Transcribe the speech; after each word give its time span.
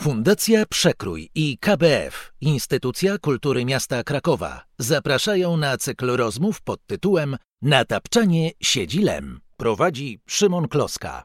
Fundacja 0.00 0.66
Przekrój 0.66 1.30
i 1.34 1.58
KBF, 1.58 2.32
Instytucja 2.40 3.18
Kultury 3.18 3.64
Miasta 3.64 4.04
Krakowa, 4.04 4.64
zapraszają 4.78 5.56
na 5.56 5.76
cykl 5.76 6.16
rozmów 6.16 6.62
pod 6.62 6.86
tytułem 6.86 7.36
Natapczanie 7.62 8.50
siedzi 8.60 9.02
lem. 9.02 9.40
Prowadzi 9.56 10.20
Szymon 10.26 10.68
Kloska. 10.68 11.24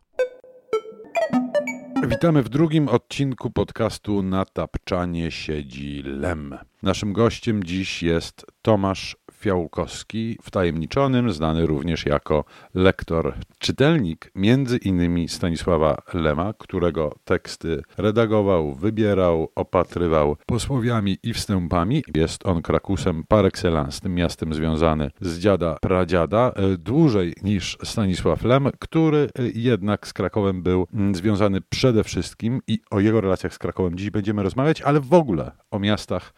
Witamy 2.08 2.44
w 2.44 2.50
drugim 2.50 2.88
odcinku 2.88 3.52
podcastu 3.52 4.24
Natapczanie 4.24 5.32
siedzi 5.32 6.04
lem. 6.06 6.58
Naszym 6.84 7.14
gościem 7.14 7.64
dziś 7.64 8.04
jest 8.04 8.46
Tomasz 8.62 9.16
Fiałkowski, 9.44 10.38
wtajemniczonym, 10.42 11.32
znany 11.32 11.66
również 11.66 12.06
jako 12.06 12.44
lektor, 12.74 13.34
czytelnik 13.60 14.32
między 14.36 14.78
innymi 14.78 15.30
Stanisława 15.30 16.02
Lema, 16.14 16.54
którego 16.58 17.16
teksty 17.24 17.84
redagował, 17.98 18.74
wybierał, 18.74 19.50
opatrywał 19.56 20.36
posłowiami 20.46 21.18
i 21.24 21.34
wstępami. 21.34 22.04
Jest 22.16 22.46
on 22.46 22.62
Krakusem 22.62 23.24
par 23.28 23.46
excellence, 23.46 24.02
tym 24.02 24.16
miastem 24.16 24.54
związany 24.54 25.12
z 25.22 25.40
dziada 25.40 25.78
pradziada, 25.82 26.52
e, 26.56 26.78
dłużej 26.78 27.34
niż 27.44 27.78
Stanisław 27.84 28.44
Lem, 28.44 28.70
który 28.80 29.18
e, 29.40 29.44
jednak 29.56 30.08
z 30.08 30.14
Krakowem 30.14 30.64
był 30.64 30.88
mm, 30.94 31.16
związany 31.16 31.62
przede 31.62 32.04
wszystkim 32.04 32.62
i 32.68 32.80
o 32.92 33.00
jego 33.00 33.22
relacjach 33.22 33.54
z 33.54 33.60
Krakowem 33.60 33.98
dziś 33.98 34.10
będziemy 34.10 34.44
rozmawiać, 34.44 34.82
ale 34.82 35.00
w 35.00 35.14
ogóle 35.14 35.52
o 35.72 35.80
miastach 35.80 36.34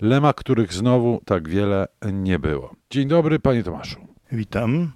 Lema, 0.00 0.32
których 0.32 0.72
znowu 0.72 1.20
tak 1.24 1.48
wiele 1.48 1.86
nie 2.12 2.38
było. 2.38 2.49
Dzień 2.90 3.08
dobry, 3.08 3.38
panie 3.38 3.62
Tomaszu. 3.62 4.06
Witam. 4.32 4.92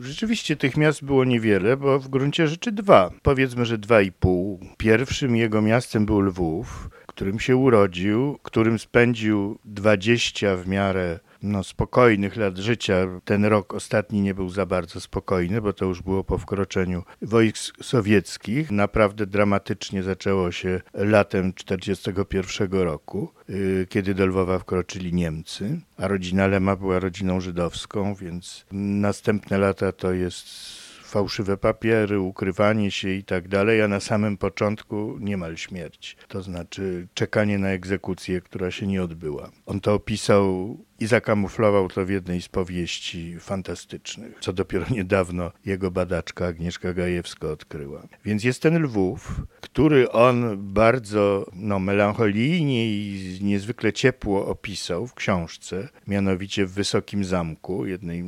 Rzeczywiście 0.00 0.56
tych 0.56 0.76
miast 0.76 1.04
było 1.04 1.24
niewiele, 1.24 1.76
bo 1.76 1.98
w 1.98 2.08
gruncie 2.08 2.48
rzeczy 2.48 2.72
dwa. 2.72 3.10
Powiedzmy, 3.22 3.64
że 3.64 3.78
dwa 3.78 4.00
i 4.02 4.12
pół. 4.12 4.60
Pierwszym 4.78 5.36
jego 5.36 5.62
miastem 5.62 6.06
był 6.06 6.20
Lwów, 6.20 6.88
którym 7.20 7.40
się 7.40 7.56
urodził, 7.56 8.38
którym 8.42 8.78
spędził 8.78 9.58
20 9.64 10.56
w 10.56 10.68
miarę 10.68 11.18
no, 11.42 11.64
spokojnych 11.64 12.36
lat 12.36 12.58
życia. 12.58 12.94
Ten 13.24 13.44
rok 13.44 13.74
ostatni 13.74 14.20
nie 14.20 14.34
był 14.34 14.48
za 14.48 14.66
bardzo 14.66 15.00
spokojny, 15.00 15.60
bo 15.60 15.72
to 15.72 15.84
już 15.84 16.02
było 16.02 16.24
po 16.24 16.38
wkroczeniu 16.38 17.02
wojsk 17.22 17.84
sowieckich. 17.84 18.70
Naprawdę 18.70 19.26
dramatycznie 19.26 20.02
zaczęło 20.02 20.52
się 20.52 20.80
latem 20.94 21.52
1941 21.52 22.80
roku, 22.80 23.32
y, 23.50 23.86
kiedy 23.90 24.14
do 24.14 24.26
Lwowa 24.26 24.58
wkroczyli 24.58 25.14
Niemcy, 25.14 25.80
a 25.96 26.08
rodzina 26.08 26.46
Lema 26.46 26.76
była 26.76 26.98
rodziną 26.98 27.40
żydowską, 27.40 28.14
więc 28.14 28.66
następne 28.72 29.58
lata 29.58 29.92
to 29.92 30.12
jest 30.12 30.79
fałszywe 31.10 31.56
papiery, 31.56 32.20
ukrywanie 32.20 32.90
się 32.90 33.08
i 33.08 33.24
tak 33.24 33.48
dalej, 33.48 33.82
a 33.82 33.88
na 33.88 34.00
samym 34.00 34.36
początku 34.36 35.16
niemal 35.20 35.56
śmierć. 35.56 36.16
To 36.28 36.42
znaczy 36.42 37.08
czekanie 37.14 37.58
na 37.58 37.68
egzekucję, 37.68 38.40
która 38.40 38.70
się 38.70 38.86
nie 38.86 39.02
odbyła. 39.02 39.50
On 39.66 39.80
to 39.80 39.94
opisał 39.94 40.76
i 41.00 41.06
zakamuflował 41.06 41.88
to 41.88 42.06
w 42.06 42.10
jednej 42.10 42.42
z 42.42 42.48
powieści 42.48 43.36
fantastycznych, 43.40 44.38
co 44.40 44.52
dopiero 44.52 44.86
niedawno 44.90 45.52
jego 45.66 45.90
badaczka 45.90 46.46
Agnieszka 46.46 46.92
Gajewska 46.94 47.48
odkryła. 47.48 48.02
Więc 48.24 48.44
jest 48.44 48.62
ten 48.62 48.82
Lwów, 48.82 49.42
który 49.60 50.10
on 50.10 50.56
bardzo 50.72 51.46
no, 51.52 51.78
melancholijnie 51.78 52.86
i 52.86 53.38
niezwykle 53.42 53.92
ciepło 53.92 54.46
opisał 54.46 55.06
w 55.06 55.14
książce, 55.14 55.88
mianowicie 56.06 56.66
w 56.66 56.72
Wysokim 56.72 57.24
Zamku, 57.24 57.86
jednej 57.86 58.24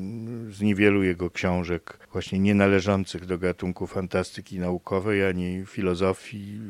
z 0.51 0.61
niewielu 0.61 1.03
jego 1.03 1.31
książek 1.31 1.99
właśnie 2.13 2.39
nie 2.39 2.55
należących 2.55 3.27
do 3.27 3.39
gatunku 3.39 3.87
fantastyki 3.87 4.59
naukowej, 4.59 5.27
ani 5.27 5.67
filozofii, 5.67 6.61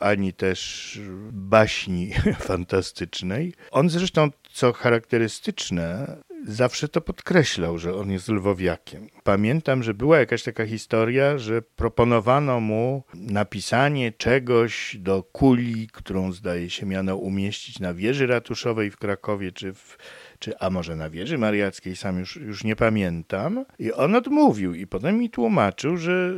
ani 0.00 0.32
też 0.32 1.00
baśni 1.32 2.12
fantastycznej. 2.48 3.54
On 3.70 3.88
zresztą, 3.88 4.30
co 4.52 4.72
charakterystyczne, 4.72 6.16
zawsze 6.46 6.88
to 6.88 7.00
podkreślał, 7.00 7.78
że 7.78 7.94
on 7.94 8.10
jest 8.10 8.28
lwowiakiem. 8.28 9.08
Pamiętam, 9.24 9.82
że 9.82 9.94
była 9.94 10.18
jakaś 10.18 10.42
taka 10.42 10.66
historia, 10.66 11.38
że 11.38 11.62
proponowano 11.62 12.60
mu 12.60 13.02
napisanie 13.14 14.12
czegoś 14.12 14.96
do 14.98 15.22
kuli, 15.22 15.88
którą 15.92 16.32
zdaje 16.32 16.70
się 16.70 16.86
miano 16.86 17.16
umieścić 17.16 17.78
na 17.78 17.94
wieży 17.94 18.26
ratuszowej 18.26 18.90
w 18.90 18.96
Krakowie, 18.96 19.52
czy 19.52 19.74
w 19.74 19.98
czy 20.40 20.58
a 20.58 20.70
może 20.70 20.96
na 20.96 21.10
wieży 21.10 21.38
mariackiej, 21.38 21.96
sam 21.96 22.18
już, 22.18 22.36
już 22.36 22.64
nie 22.64 22.76
pamiętam. 22.76 23.64
I 23.78 23.92
on 23.92 24.14
odmówił 24.14 24.74
i 24.74 24.86
potem 24.86 25.18
mi 25.18 25.30
tłumaczył, 25.30 25.96
że 25.96 26.32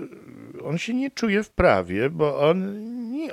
on 0.64 0.78
się 0.78 0.94
nie 0.94 1.10
czuje 1.10 1.42
w 1.42 1.50
prawie, 1.50 2.10
bo 2.10 2.40
on, 2.50 2.82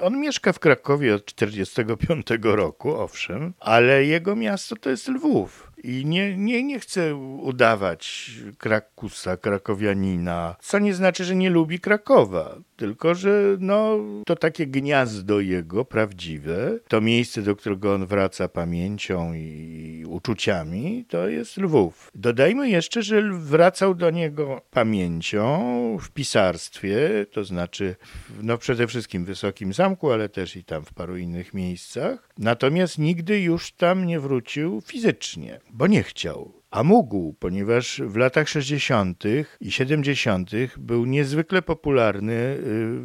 on 0.02 0.20
mieszka 0.20 0.54
w 0.54 0.60
Krakowie 0.60 1.16
od 1.16 1.26
45 1.26 2.28
roku, 2.42 2.96
owszem, 2.96 3.54
ale 3.60 4.06
jego 4.06 4.36
miasto 4.36 4.76
to 4.76 4.90
jest 4.90 5.08
Lwów. 5.08 5.69
I 5.84 6.06
nie, 6.06 6.38
nie, 6.38 6.64
nie 6.64 6.80
chcę 6.80 7.16
udawać 7.16 8.32
Krakusa, 8.58 9.38
krakowianina, 9.38 10.56
co 10.62 10.80
nie 10.80 10.94
znaczy, 10.94 11.24
że 11.24 11.36
nie 11.36 11.50
lubi 11.50 11.80
Krakowa, 11.80 12.58
tylko 12.76 13.16
że 13.16 13.58
no, 13.60 13.98
to 14.26 14.36
takie 14.36 14.68
gniazdo 14.68 15.40
jego 15.40 15.86
prawdziwe, 15.86 16.80
to 16.88 17.02
miejsce, 17.02 17.42
do 17.42 17.56
którego 17.56 17.94
on 17.94 18.06
wraca 18.06 18.48
pamięcią 18.48 19.34
i 19.34 20.06
uczuciami, 20.08 21.06
to 21.10 21.28
jest 21.28 21.58
Lwów. 21.58 22.12
Dodajmy 22.16 22.70
jeszcze, 22.70 23.04
że 23.04 23.22
wracał 23.34 23.96
do 23.96 24.10
niego 24.10 24.62
pamięcią 24.72 25.98
w 26.02 26.10
pisarstwie, 26.10 27.26
to 27.32 27.44
znaczy 27.44 27.96
no 28.42 28.58
przede 28.58 28.88
wszystkim 28.88 29.24
w 29.24 29.28
Wysokim 29.28 29.74
Zamku, 29.74 30.12
ale 30.12 30.30
też 30.30 30.56
i 30.56 30.64
tam 30.64 30.86
w 30.86 30.94
paru 30.94 31.18
innych 31.18 31.54
miejscach. 31.54 32.30
Natomiast 32.38 32.98
nigdy 32.98 33.42
już 33.42 33.72
tam 33.72 34.06
nie 34.06 34.20
wrócił 34.20 34.82
fizycznie 34.82 35.60
bo 35.74 35.88
nie 35.88 36.04
chciał. 36.04 36.60
A 36.72 36.84
mógł, 36.84 37.34
ponieważ 37.34 38.02
w 38.06 38.16
latach 38.16 38.50
60. 38.50 39.24
i 39.62 39.72
70. 39.72 40.52
był 40.78 41.06
niezwykle 41.06 41.62
popularny 41.62 42.34
y, 42.34 42.58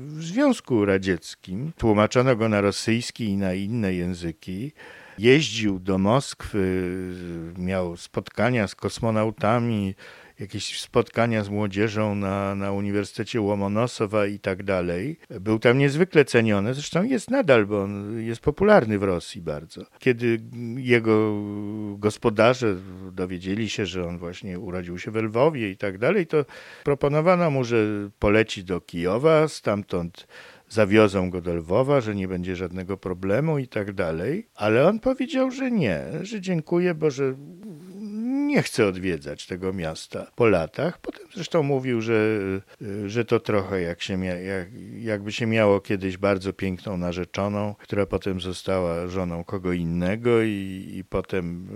w 0.06 0.24
Związku 0.24 0.84
Radzieckim. 0.84 1.72
Tłumaczono 1.76 2.36
go 2.36 2.48
na 2.48 2.60
rosyjski 2.60 3.24
i 3.24 3.36
na 3.36 3.54
inne 3.54 3.94
języki. 3.94 4.72
Jeździł 5.18 5.78
do 5.78 5.98
Moskwy, 5.98 6.82
miał 7.58 7.96
spotkania 7.96 8.68
z 8.68 8.74
kosmonautami, 8.74 9.94
jakieś 10.44 10.80
spotkania 10.80 11.44
z 11.44 11.48
młodzieżą 11.48 12.14
na, 12.14 12.54
na 12.54 12.72
Uniwersytecie 12.72 13.40
Łomonosowa 13.40 14.26
i 14.26 14.38
tak 14.38 14.62
dalej. 14.62 15.18
Był 15.40 15.58
tam 15.58 15.78
niezwykle 15.78 16.24
ceniony, 16.24 16.74
zresztą 16.74 17.04
jest 17.04 17.30
nadal, 17.30 17.66
bo 17.66 17.82
on 17.82 18.20
jest 18.20 18.40
popularny 18.40 18.98
w 18.98 19.02
Rosji 19.02 19.42
bardzo. 19.42 19.84
Kiedy 19.98 20.40
jego 20.76 21.42
gospodarze 21.98 22.76
dowiedzieli 23.12 23.68
się, 23.68 23.86
że 23.86 24.06
on 24.06 24.18
właśnie 24.18 24.58
urodził 24.58 24.98
się 24.98 25.10
w 25.10 25.16
Lwowie 25.16 25.70
i 25.70 25.76
tak 25.76 25.98
dalej, 25.98 26.26
to 26.26 26.44
proponowano 26.84 27.50
mu, 27.50 27.64
że 27.64 27.76
poleci 28.18 28.64
do 28.64 28.80
Kijowa, 28.80 29.48
stamtąd 29.48 30.26
zawiozą 30.68 31.30
go 31.30 31.40
do 31.40 31.54
Lwowa, 31.54 32.00
że 32.00 32.14
nie 32.14 32.28
będzie 32.28 32.56
żadnego 32.56 32.96
problemu 32.96 33.58
i 33.58 33.68
tak 33.68 33.92
dalej. 33.92 34.46
Ale 34.54 34.88
on 34.88 35.00
powiedział, 35.00 35.50
że 35.50 35.70
nie, 35.70 36.02
że 36.22 36.40
dziękuję, 36.40 36.94
bo 36.94 37.10
że 37.10 37.34
nie 38.54 38.62
chce 38.62 38.86
odwiedzać 38.86 39.46
tego 39.46 39.72
miasta 39.72 40.26
po 40.34 40.46
latach. 40.46 40.98
Potem 40.98 41.26
zresztą 41.34 41.62
mówił, 41.62 42.00
że, 42.00 42.40
że 43.06 43.24
to 43.24 43.40
trochę 43.40 43.80
jak 43.80 44.02
się 44.02 44.24
jak, 44.24 44.68
jakby 44.98 45.32
się 45.32 45.46
miało 45.46 45.80
kiedyś 45.80 46.16
bardzo 46.16 46.52
piękną 46.52 46.96
narzeczoną, 46.96 47.74
która 47.78 48.06
potem 48.06 48.40
została 48.40 49.08
żoną 49.08 49.44
kogo 49.44 49.72
innego 49.72 50.42
i, 50.42 50.90
i 50.94 51.04
potem 51.04 51.68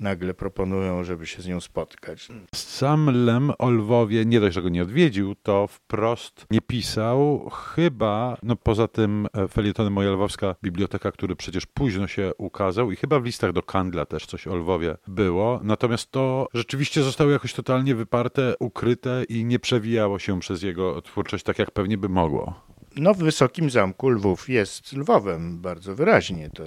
nagle 0.00 0.34
proponują, 0.34 1.04
żeby 1.04 1.26
się 1.26 1.42
z 1.42 1.46
nią 1.46 1.60
spotkać. 1.60 2.28
Sam 2.54 3.24
Lem 3.26 3.52
o 3.58 3.70
Lwowie 3.70 4.24
nie 4.24 4.40
dość, 4.40 4.54
że 4.54 4.62
go 4.62 4.68
nie 4.68 4.82
odwiedził, 4.82 5.34
to 5.34 5.66
wprost 5.66 6.46
nie 6.50 6.60
pisał, 6.60 7.50
chyba, 7.50 8.36
no 8.42 8.56
poza 8.56 8.88
tym 8.88 9.26
e, 9.32 9.48
felietonem 9.48 9.92
Moja 9.92 10.10
Lwowska 10.10 10.54
Biblioteka, 10.62 11.12
który 11.12 11.36
przecież 11.36 11.66
późno 11.66 12.06
się 12.06 12.32
ukazał 12.38 12.92
i 12.92 12.96
chyba 12.96 13.20
w 13.20 13.24
listach 13.24 13.52
do 13.52 13.62
Kandla 13.62 14.06
też 14.06 14.26
coś 14.26 14.46
o 14.46 14.56
Lwowie 14.56 14.96
było, 15.08 15.60
natomiast 15.62 16.03
to 16.10 16.48
rzeczywiście 16.54 17.02
zostało 17.02 17.30
jakoś 17.30 17.52
totalnie 17.52 17.94
wyparte, 17.94 18.54
ukryte 18.60 19.24
i 19.28 19.44
nie 19.44 19.58
przewijało 19.58 20.18
się 20.18 20.40
przez 20.40 20.62
jego 20.62 21.02
twórczość 21.02 21.44
tak, 21.44 21.58
jak 21.58 21.70
pewnie 21.70 21.98
by 21.98 22.08
mogło. 22.08 22.64
No, 22.96 23.14
w 23.14 23.18
Wysokim 23.18 23.70
Zamku 23.70 24.08
Lwów 24.08 24.48
jest 24.48 24.92
Lwowem 24.92 25.60
bardzo 25.60 25.94
wyraźnie. 25.94 26.50
To 26.54 26.62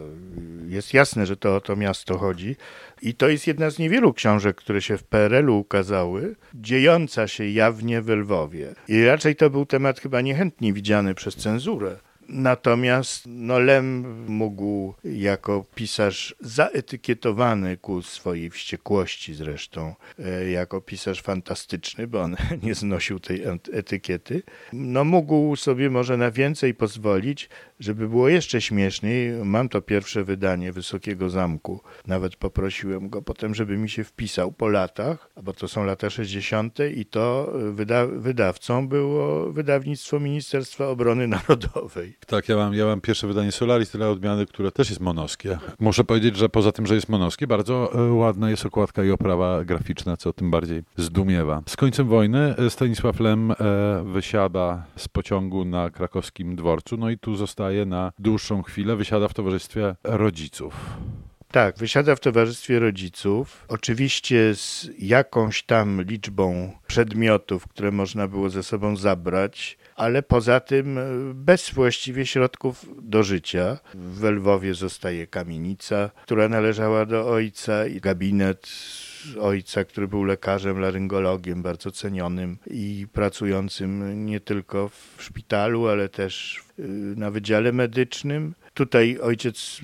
jest 0.67 0.93
jasne, 0.93 1.25
że 1.25 1.37
to 1.37 1.55
o 1.55 1.61
to 1.61 1.75
miasto 1.75 2.17
chodzi. 2.17 2.55
I 3.01 3.13
to 3.13 3.29
jest 3.29 3.47
jedna 3.47 3.69
z 3.69 3.79
niewielu 3.79 4.13
książek, 4.13 4.57
które 4.57 4.81
się 4.81 4.97
w 4.97 5.03
PRL-u 5.03 5.57
ukazały, 5.59 6.35
dziejąca 6.55 7.27
się 7.27 7.49
jawnie 7.49 8.01
w 8.01 8.09
Lwowie. 8.09 8.73
I 8.87 9.05
raczej 9.05 9.35
to 9.35 9.49
był 9.49 9.65
temat 9.65 9.99
chyba 9.99 10.21
niechętnie 10.21 10.73
widziany 10.73 11.15
przez 11.15 11.35
cenzurę 11.35 11.99
Natomiast 12.29 13.23
no, 13.27 13.59
Lem 13.59 14.25
mógł 14.27 14.93
jako 15.03 15.65
pisarz 15.75 16.35
zaetykietowany 16.39 17.77
ku 17.77 18.01
swojej 18.01 18.49
wściekłości 18.49 19.33
zresztą, 19.33 19.95
e, 20.19 20.49
jako 20.49 20.81
pisarz 20.81 21.21
fantastyczny, 21.21 22.07
bo 22.07 22.21
on 22.21 22.35
nie 22.63 22.75
znosił 22.75 23.19
tej 23.19 23.43
etykiety, 23.71 24.43
no 24.73 25.03
mógł 25.03 25.55
sobie 25.55 25.89
może 25.89 26.17
na 26.17 26.31
więcej 26.31 26.73
pozwolić, 26.73 27.49
żeby 27.79 28.09
było 28.09 28.29
jeszcze 28.29 28.61
śmieszniej. 28.61 29.45
Mam 29.45 29.69
to 29.69 29.81
pierwsze 29.81 30.23
wydanie 30.23 30.71
Wysokiego 30.71 31.29
Zamku. 31.29 31.81
Nawet 32.07 32.35
poprosiłem 32.35 33.09
go 33.09 33.21
potem, 33.21 33.55
żeby 33.55 33.77
mi 33.77 33.89
się 33.89 34.03
wpisał 34.03 34.51
po 34.51 34.67
latach, 34.67 35.29
bo 35.43 35.53
to 35.53 35.67
są 35.67 35.85
lata 35.85 36.09
60. 36.09 36.77
i 36.95 37.05
to 37.05 37.53
wyda 37.71 38.05
wydawcą 38.05 38.87
było 38.87 39.51
wydawnictwo 39.51 40.19
Ministerstwa 40.19 40.87
Obrony 40.87 41.27
Narodowej. 41.27 42.16
Tak, 42.25 42.49
ja 42.49 42.55
mam, 42.55 42.73
ja 42.73 42.85
mam 42.85 43.01
pierwsze 43.01 43.27
wydanie 43.27 43.51
Solaris, 43.51 43.91
tyle 43.91 44.09
odmiany, 44.09 44.45
które 44.45 44.71
też 44.71 44.89
jest 44.89 45.01
monowskie. 45.01 45.57
Muszę 45.79 46.03
powiedzieć, 46.03 46.37
że 46.37 46.49
poza 46.49 46.71
tym, 46.71 46.85
że 46.85 46.95
jest 46.95 47.09
monowskie, 47.09 47.47
bardzo 47.47 47.93
e, 47.93 48.13
ładna 48.13 48.49
jest 48.49 48.65
okładka 48.65 49.03
i 49.03 49.11
oprawa 49.11 49.65
graficzna, 49.65 50.17
co 50.17 50.33
tym 50.33 50.51
bardziej 50.51 50.83
zdumiewa. 50.97 51.61
Z 51.65 51.75
końcem 51.75 52.07
wojny 52.07 52.55
e, 52.57 52.69
Stanisław 52.69 53.19
Lem 53.19 53.51
e, 53.51 53.55
wysiada 54.05 54.85
z 54.95 55.07
pociągu 55.07 55.65
na 55.65 55.89
krakowskim 55.89 56.55
dworcu, 56.55 56.97
no 56.97 57.09
i 57.09 57.17
tu 57.17 57.35
zostaje 57.35 57.85
na 57.85 58.11
dłuższą 58.19 58.63
chwilę, 58.63 58.95
wysiada 58.95 59.27
w 59.27 59.33
towarzystwie 59.33 59.95
rodziców. 60.03 60.73
Tak, 61.51 61.77
wysiada 61.77 62.15
w 62.15 62.19
towarzystwie 62.19 62.79
rodziców. 62.79 63.65
Oczywiście 63.67 64.55
z 64.55 64.89
jakąś 64.99 65.63
tam 65.63 66.01
liczbą 66.01 66.71
przedmiotów, 66.87 67.67
które 67.67 67.91
można 67.91 68.27
było 68.27 68.49
ze 68.49 68.63
sobą 68.63 68.95
zabrać, 68.95 69.77
ale 69.97 70.23
poza 70.23 70.59
tym 70.59 70.97
e, 70.97 71.03
bez 71.33 71.69
właściwie 71.69 72.25
środków 72.25 72.85
do 73.01 73.23
życia. 73.23 73.77
W 73.93 74.23
Lwowie 74.23 74.73
zostaje 74.73 75.27
kamienica, 75.27 76.09
która 76.23 76.49
należała 76.49 77.05
do 77.05 77.29
ojca 77.29 77.87
i 77.87 77.99
gabinet 78.01 78.69
ojca, 79.39 79.83
który 79.85 80.07
był 80.07 80.23
lekarzem, 80.23 80.79
laryngologiem 80.79 81.61
bardzo 81.61 81.91
cenionym 81.91 82.57
i 82.67 83.07
pracującym 83.13 84.25
nie 84.25 84.39
tylko 84.39 84.89
w 84.89 85.23
szpitalu, 85.23 85.87
ale 85.87 86.09
też 86.09 86.63
na 87.15 87.31
wydziale 87.31 87.71
medycznym. 87.71 88.53
Tutaj 88.73 89.17
ojciec 89.21 89.81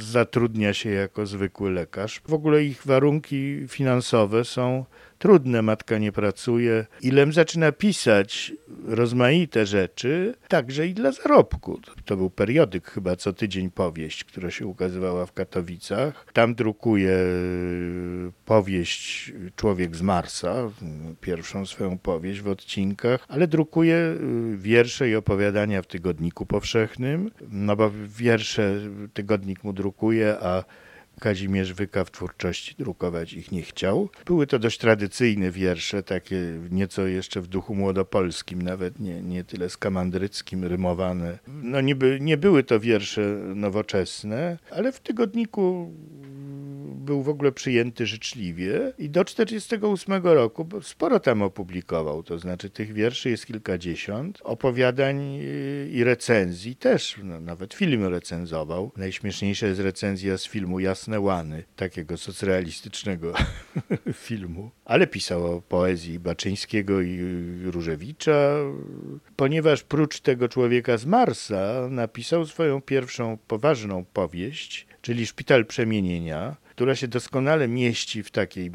zatrudnia 0.00 0.74
się 0.74 0.90
jako 0.90 1.26
zwykły 1.26 1.70
lekarz. 1.70 2.20
W 2.28 2.34
ogóle 2.34 2.64
ich 2.64 2.82
warunki 2.86 3.64
finansowe 3.68 4.44
są 4.44 4.84
trudne, 5.22 5.62
matka 5.62 5.98
nie 5.98 6.12
pracuje. 6.12 6.86
Ilem 7.02 7.32
zaczyna 7.32 7.72
pisać 7.72 8.52
rozmaite 8.86 9.66
rzeczy, 9.66 10.34
także 10.48 10.86
i 10.86 10.94
dla 10.94 11.12
zarobku. 11.12 11.80
To 12.04 12.16
był 12.16 12.30
periodyk 12.30 12.90
chyba 12.90 13.16
co 13.16 13.32
tydzień 13.32 13.70
powieść, 13.70 14.24
która 14.24 14.50
się 14.50 14.66
ukazywała 14.66 15.26
w 15.26 15.32
Katowicach. 15.32 16.26
Tam 16.32 16.54
drukuje 16.54 17.10
y, 17.10 18.32
powieść 18.44 19.32
Człowiek 19.56 19.96
z 19.96 20.02
Marsa, 20.02 20.70
pierwszą 21.20 21.66
swoją 21.66 21.98
powieść 21.98 22.40
w 22.40 22.48
odcinkach, 22.48 23.26
ale 23.28 23.46
drukuje 23.46 23.96
y, 23.96 24.56
wiersze 24.56 25.08
i 25.08 25.14
opowiadania 25.14 25.82
w 25.82 25.86
Tygodniku 25.86 26.46
Powszechnym, 26.46 27.30
no 27.50 27.76
bo 27.76 27.90
wiersze 28.06 28.80
tygodnik 29.14 29.64
mu 29.64 29.72
drukuje, 29.72 30.36
a 30.40 30.64
Kazimierz 31.22 31.72
Wyka 31.72 32.04
w 32.04 32.10
twórczości 32.10 32.74
drukować 32.78 33.32
ich 33.32 33.52
nie 33.52 33.62
chciał. 33.62 34.08
Były 34.26 34.46
to 34.46 34.58
dość 34.58 34.78
tradycyjne 34.78 35.50
wiersze, 35.50 36.02
takie 36.02 36.36
nieco 36.70 37.06
jeszcze 37.06 37.40
w 37.40 37.46
duchu 37.46 37.74
młodopolskim, 37.74 38.62
nawet 38.62 39.00
nie, 39.00 39.22
nie 39.22 39.44
tyle 39.44 39.70
skamandryckim, 39.70 40.64
rymowane. 40.64 41.38
No 41.46 41.80
nie, 41.80 41.94
by, 41.94 42.18
nie 42.20 42.36
były 42.36 42.62
to 42.62 42.80
wiersze 42.80 43.20
nowoczesne, 43.54 44.58
ale 44.70 44.92
w 44.92 45.00
tygodniku 45.00 45.92
był 47.02 47.22
w 47.22 47.28
ogóle 47.28 47.52
przyjęty 47.52 48.06
życzliwie 48.06 48.92
i 48.98 49.10
do 49.10 49.24
1948 49.24 50.24
roku 50.24 50.68
sporo 50.82 51.20
tam 51.20 51.42
opublikował, 51.42 52.22
to 52.22 52.38
znaczy 52.38 52.70
tych 52.70 52.92
wierszy 52.92 53.30
jest 53.30 53.46
kilkadziesiąt, 53.46 54.38
opowiadań 54.44 55.38
i 55.90 56.04
recenzji 56.04 56.76
też, 56.76 57.16
no, 57.22 57.40
nawet 57.40 57.74
film 57.74 58.06
recenzował. 58.06 58.92
Najśmieszniejsza 58.96 59.66
jest 59.66 59.80
recenzja 59.80 60.38
z 60.38 60.44
filmu 60.44 60.80
Jasne 60.80 61.20
Łany, 61.20 61.64
takiego 61.76 62.16
socrealistycznego 62.16 63.32
filmu, 64.26 64.70
ale 64.84 65.06
pisał 65.06 65.56
o 65.56 65.62
poezji 65.62 66.18
Baczyńskiego 66.18 67.00
i 67.00 67.18
Różewicza, 67.64 68.56
ponieważ 69.36 69.82
prócz 69.82 70.20
tego 70.20 70.48
człowieka 70.48 70.96
z 70.98 71.06
Marsa 71.06 71.88
napisał 71.90 72.46
swoją 72.46 72.80
pierwszą 72.80 73.38
poważną 73.48 74.04
powieść, 74.04 74.86
czyli 75.02 75.26
Szpital 75.26 75.66
Przemienienia, 75.66 76.56
która 76.72 76.96
się 76.96 77.08
doskonale 77.08 77.68
mieści 77.68 78.22
w 78.22 78.30
takiej 78.30 78.70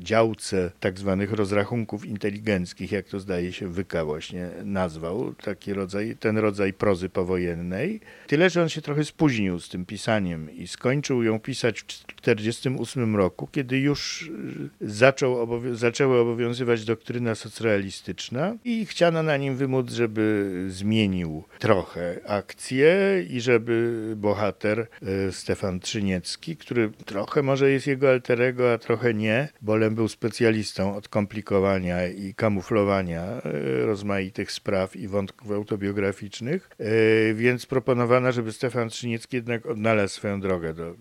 działce 0.00 0.70
tak 0.80 0.98
zwanych 0.98 1.32
rozrachunków 1.32 2.06
inteligenckich, 2.06 2.92
jak 2.92 3.08
to 3.08 3.20
zdaje 3.20 3.52
się 3.52 3.68
Wyka 3.68 4.04
właśnie 4.04 4.50
nazwał, 4.64 5.34
taki 5.34 5.72
rodzaj, 5.72 6.16
ten 6.20 6.38
rodzaj 6.38 6.72
prozy 6.72 7.08
powojennej. 7.08 8.00
Tyle, 8.26 8.50
że 8.50 8.62
on 8.62 8.68
się 8.68 8.82
trochę 8.82 9.04
spóźnił 9.04 9.60
z 9.60 9.68
tym 9.68 9.86
pisaniem 9.86 10.50
i 10.50 10.66
skończył 10.66 11.22
ją 11.22 11.40
pisać 11.40 11.80
w 11.80 11.84
1948 11.84 13.16
roku, 13.16 13.48
kiedy 13.52 13.78
już 13.78 14.30
zaczął 14.80 15.40
obowią 15.40 15.74
zaczęła 15.74 16.20
obowiązywać 16.20 16.84
doktryna 16.84 17.34
socrealistyczna 17.34 18.56
i 18.64 18.86
chciano 18.86 19.22
na 19.22 19.36
nim 19.36 19.56
wymóc, 19.56 19.90
żeby 19.90 20.64
zmienił 20.68 21.44
trochę 21.58 22.20
akcję 22.26 23.24
i 23.30 23.40
żeby 23.40 24.02
bohater 24.16 24.86
e, 25.28 25.32
Stefan 25.32 25.80
Trzyniecki, 25.80 26.56
który 26.56 26.90
trochę 27.04 27.42
może 27.42 27.70
jest 27.70 27.86
jego 27.86 28.10
alterego, 28.10 28.72
a 28.72 28.78
trochę 28.78 29.14
nie, 29.14 29.48
bo 29.62 29.76
był 29.94 30.08
specjalistą 30.08 30.96
od 30.96 31.08
komplikowania 31.08 32.06
i 32.06 32.34
kamuflowania 32.34 33.22
e, 33.22 33.86
rozmaitych 33.86 34.52
spraw 34.52 34.96
i 34.96 35.08
wątków 35.08 35.52
autobiograficznych, 35.52 36.70
e, 36.78 37.34
więc 37.34 37.66
proponowano, 37.66 38.32
żeby 38.32 38.52
Stefan 38.52 38.88
Trzyniecki 38.88 39.36
jednak 39.36 39.66
odnalazł 39.66 40.14
swoją 40.14 40.40
drogę 40.40 40.74
do 40.74 40.86
e, 40.86 40.94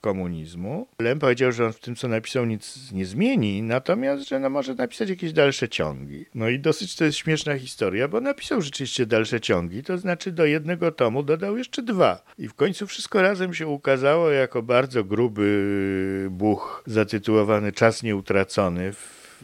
komunizmu. 0.00 0.88
Lem 1.00 1.18
powiedział, 1.18 1.52
że 1.52 1.66
on 1.66 1.72
w 1.72 1.80
tym, 1.80 1.96
co 1.96 2.08
napisał, 2.08 2.44
nic 2.44 2.92
nie 2.92 3.06
zmieni, 3.06 3.62
natomiast, 3.62 4.28
że 4.28 4.40
no 4.40 4.50
może 4.50 4.74
napisać 4.74 5.08
jakieś 5.10 5.32
dalsze 5.32 5.68
ciągi. 5.68 6.26
No 6.34 6.48
i 6.48 6.58
dosyć 6.58 6.96
to 6.96 7.04
jest 7.04 7.18
śmieszna 7.18 7.58
historia, 7.58 8.08
bo 8.08 8.20
napisał 8.20 8.60
rzeczywiście 8.60 9.06
dalsze 9.06 9.40
ciągi, 9.40 9.82
to 9.82 9.98
znaczy 9.98 10.32
do 10.32 10.44
jednego 10.44 10.92
tomu 10.92 11.22
dodał 11.22 11.58
jeszcze 11.58 11.82
dwa. 11.82 12.24
I 12.38 12.48
w 12.48 12.54
końcu 12.54 12.86
wszystko 12.86 13.22
razem 13.22 13.54
się 13.54 13.66
ukazało 13.66 14.30
jako 14.30 14.62
bardzo 14.62 15.04
gruby 15.04 16.28
buch 16.30 16.82
zatytułowany 16.86 17.72
Czas 17.72 18.02
nieutracony, 18.28 18.92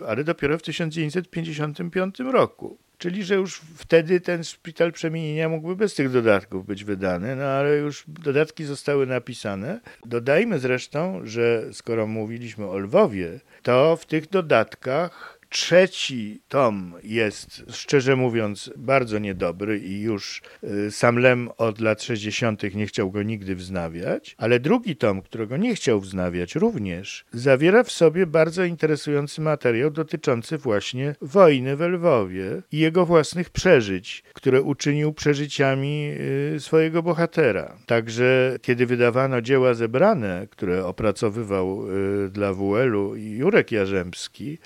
ale 0.07 0.25
dopiero 0.25 0.59
w 0.59 0.63
1955 0.63 2.19
roku. 2.21 2.79
Czyli, 2.99 3.25
że 3.25 3.35
już 3.35 3.61
wtedy 3.77 4.21
ten 4.21 4.45
szpital 4.45 4.93
przemienienia 4.93 5.49
mógłby 5.49 5.77
bez 5.77 5.95
tych 5.95 6.11
dodatków 6.11 6.67
być 6.67 6.85
wydany, 6.85 7.37
no 7.37 7.45
ale 7.45 7.77
już 7.77 8.05
dodatki 8.09 8.65
zostały 8.65 9.07
napisane. 9.07 9.81
Dodajmy 10.07 10.59
zresztą, 10.59 11.21
że 11.25 11.63
skoro 11.73 12.07
mówiliśmy 12.07 12.67
o 12.67 12.79
Lwowie, 12.79 13.41
to 13.63 13.97
w 13.97 14.07
tych 14.07 14.29
dodatkach 14.29 15.34
Trzeci 15.55 16.43
tom 16.49 16.95
jest, 17.03 17.63
szczerze 17.71 18.17
mówiąc, 18.17 18.71
bardzo 18.77 19.19
niedobry 19.19 19.79
i 19.79 20.01
już 20.01 20.43
y, 20.65 20.91
sam 20.91 21.19
Lem 21.19 21.49
od 21.57 21.81
lat 21.81 22.03
60. 22.03 22.75
nie 22.75 22.87
chciał 22.87 23.11
go 23.11 23.23
nigdy 23.23 23.55
wznawiać, 23.55 24.35
ale 24.39 24.61
drugi 24.61 24.97
tom, 24.97 25.23
którego 25.23 25.57
nie 25.57 25.75
chciał 25.75 26.01
wznawiać 26.01 26.55
również, 26.55 27.25
zawiera 27.33 27.83
w 27.83 27.93
sobie 27.93 28.27
bardzo 28.27 28.65
interesujący 28.65 29.41
materiał 29.41 29.91
dotyczący 29.91 30.59
właśnie 30.59 31.15
wojny 31.21 31.77
w 31.77 31.81
Lwowie 31.81 32.63
i 32.73 32.79
jego 32.79 33.07
własnych 33.07 33.51
przeżyć, 33.51 34.23
które 34.33 34.63
uczynił 34.63 35.13
przeżyciami 35.13 36.11
y, 36.55 36.61
swojego 36.61 37.03
bohatera. 37.03 37.77
Także 37.87 38.59
kiedy 38.63 38.87
wydawano 38.87 39.41
dzieła 39.41 39.75
zebrane, 39.75 40.47
które 40.51 40.87
opracowywał 40.87 41.87
y, 42.27 42.31
dla 42.31 42.55
WL-u 42.55 43.17
Jurek 43.17 43.73
Jarzębski, 43.73 44.59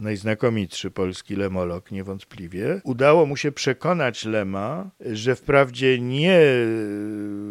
najznakomitszy 0.00 0.90
polski 0.90 1.36
lemolog 1.36 1.90
niewątpliwie, 1.90 2.80
udało 2.84 3.26
mu 3.26 3.36
się 3.36 3.52
przekonać 3.52 4.24
Lema, 4.24 4.90
że 5.00 5.36
wprawdzie 5.36 6.00
nie 6.00 6.40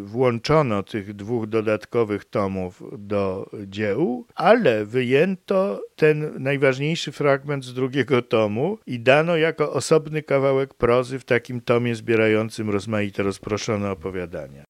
włączono 0.03 0.83
tych 0.83 1.13
dwóch 1.13 1.47
dodatkowych 1.47 2.25
tomów 2.25 2.83
do 2.97 3.49
dzieł, 3.67 4.25
ale 4.35 4.85
wyjęto 4.85 5.81
ten 5.95 6.43
najważniejszy 6.43 7.11
fragment 7.11 7.65
z 7.65 7.73
drugiego 7.73 8.21
tomu 8.21 8.77
i 8.87 8.99
dano 8.99 9.37
jako 9.37 9.73
osobny 9.73 10.23
kawałek 10.23 10.73
prozy 10.73 11.19
w 11.19 11.25
takim 11.25 11.61
tomie 11.61 11.95
zbierającym 11.95 12.69
rozmaite 12.69 13.23
rozproszone 13.23 13.91
opowiadania. 13.91 14.68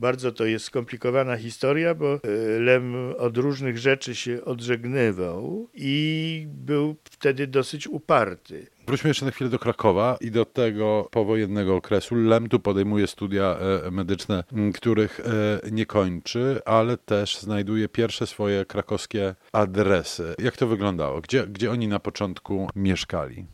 Bardzo 0.00 0.32
to 0.32 0.44
jest 0.44 0.64
skomplikowana 0.64 1.36
historia, 1.36 1.94
bo 1.94 2.14
e, 2.14 2.18
Lem 2.60 2.94
od 3.18 3.36
różnych 3.36 3.78
rzeczy 3.78 4.14
się 4.14 4.44
odżegnywał 4.44 5.68
i 5.74 6.46
był 6.48 6.96
wtedy 7.04 7.46
dosyć 7.46 7.86
uparty. 7.86 8.66
Wróćmy 8.86 9.10
jeszcze 9.10 9.24
na 9.24 9.30
chwilę 9.30 9.50
do 9.50 9.58
Krakowa 9.58 10.16
i 10.20 10.30
do 10.30 10.44
tego 10.44 11.08
powojennego 11.10 11.76
okresu. 11.76 12.14
Lem 12.14 12.48
tu 12.48 12.60
podejmuje 12.60 13.06
studia 13.06 13.58
e, 13.86 13.90
medyczne, 13.90 14.44
których 14.74 15.20
e, 15.20 15.70
nie 15.70 15.86
kończy, 15.86 16.60
ale 16.64 16.96
też 16.96 17.38
znajduje 17.38 17.88
pierwsze 17.88 18.26
swoje 18.26 18.64
krakowskie 18.64 19.34
adresy. 19.52 20.34
Jak 20.38 20.56
to 20.56 20.66
wyglądało? 20.66 21.20
Gdzie, 21.20 21.46
gdzie 21.46 21.70
oni 21.70 21.88
na 21.88 22.00
początku 22.00 22.68
mieszkali? 22.76 23.46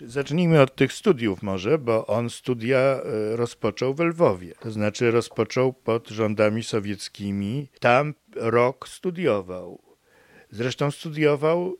Zacznijmy 0.00 0.60
od 0.60 0.74
tych 0.74 0.92
studiów 0.92 1.42
może, 1.42 1.78
bo 1.78 2.06
on 2.06 2.30
studia 2.30 2.78
e, 2.78 3.36
rozpoczął 3.36 3.94
w 3.94 4.00
Lwowie. 4.00 4.54
To 4.60 4.70
znaczy 4.70 5.10
rozpoczął 5.10 5.72
pod 5.72 6.08
rządami 6.08 6.62
sowieckimi. 6.62 7.68
Tam 7.80 8.14
rok 8.36 8.88
studiował. 8.88 9.82
Zresztą 10.50 10.90
studiował 10.90 11.76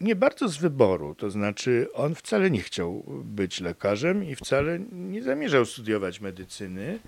nie 0.00 0.16
bardzo 0.16 0.48
z 0.48 0.56
wyboru, 0.56 1.14
to 1.14 1.30
znaczy 1.30 1.86
on 1.94 2.14
wcale 2.14 2.50
nie 2.50 2.60
chciał 2.60 3.04
być 3.24 3.60
lekarzem 3.60 4.24
i 4.24 4.34
wcale 4.34 4.78
nie 4.92 5.22
zamierzał 5.22 5.64
studiować 5.64 6.20
medycyny. 6.20 6.98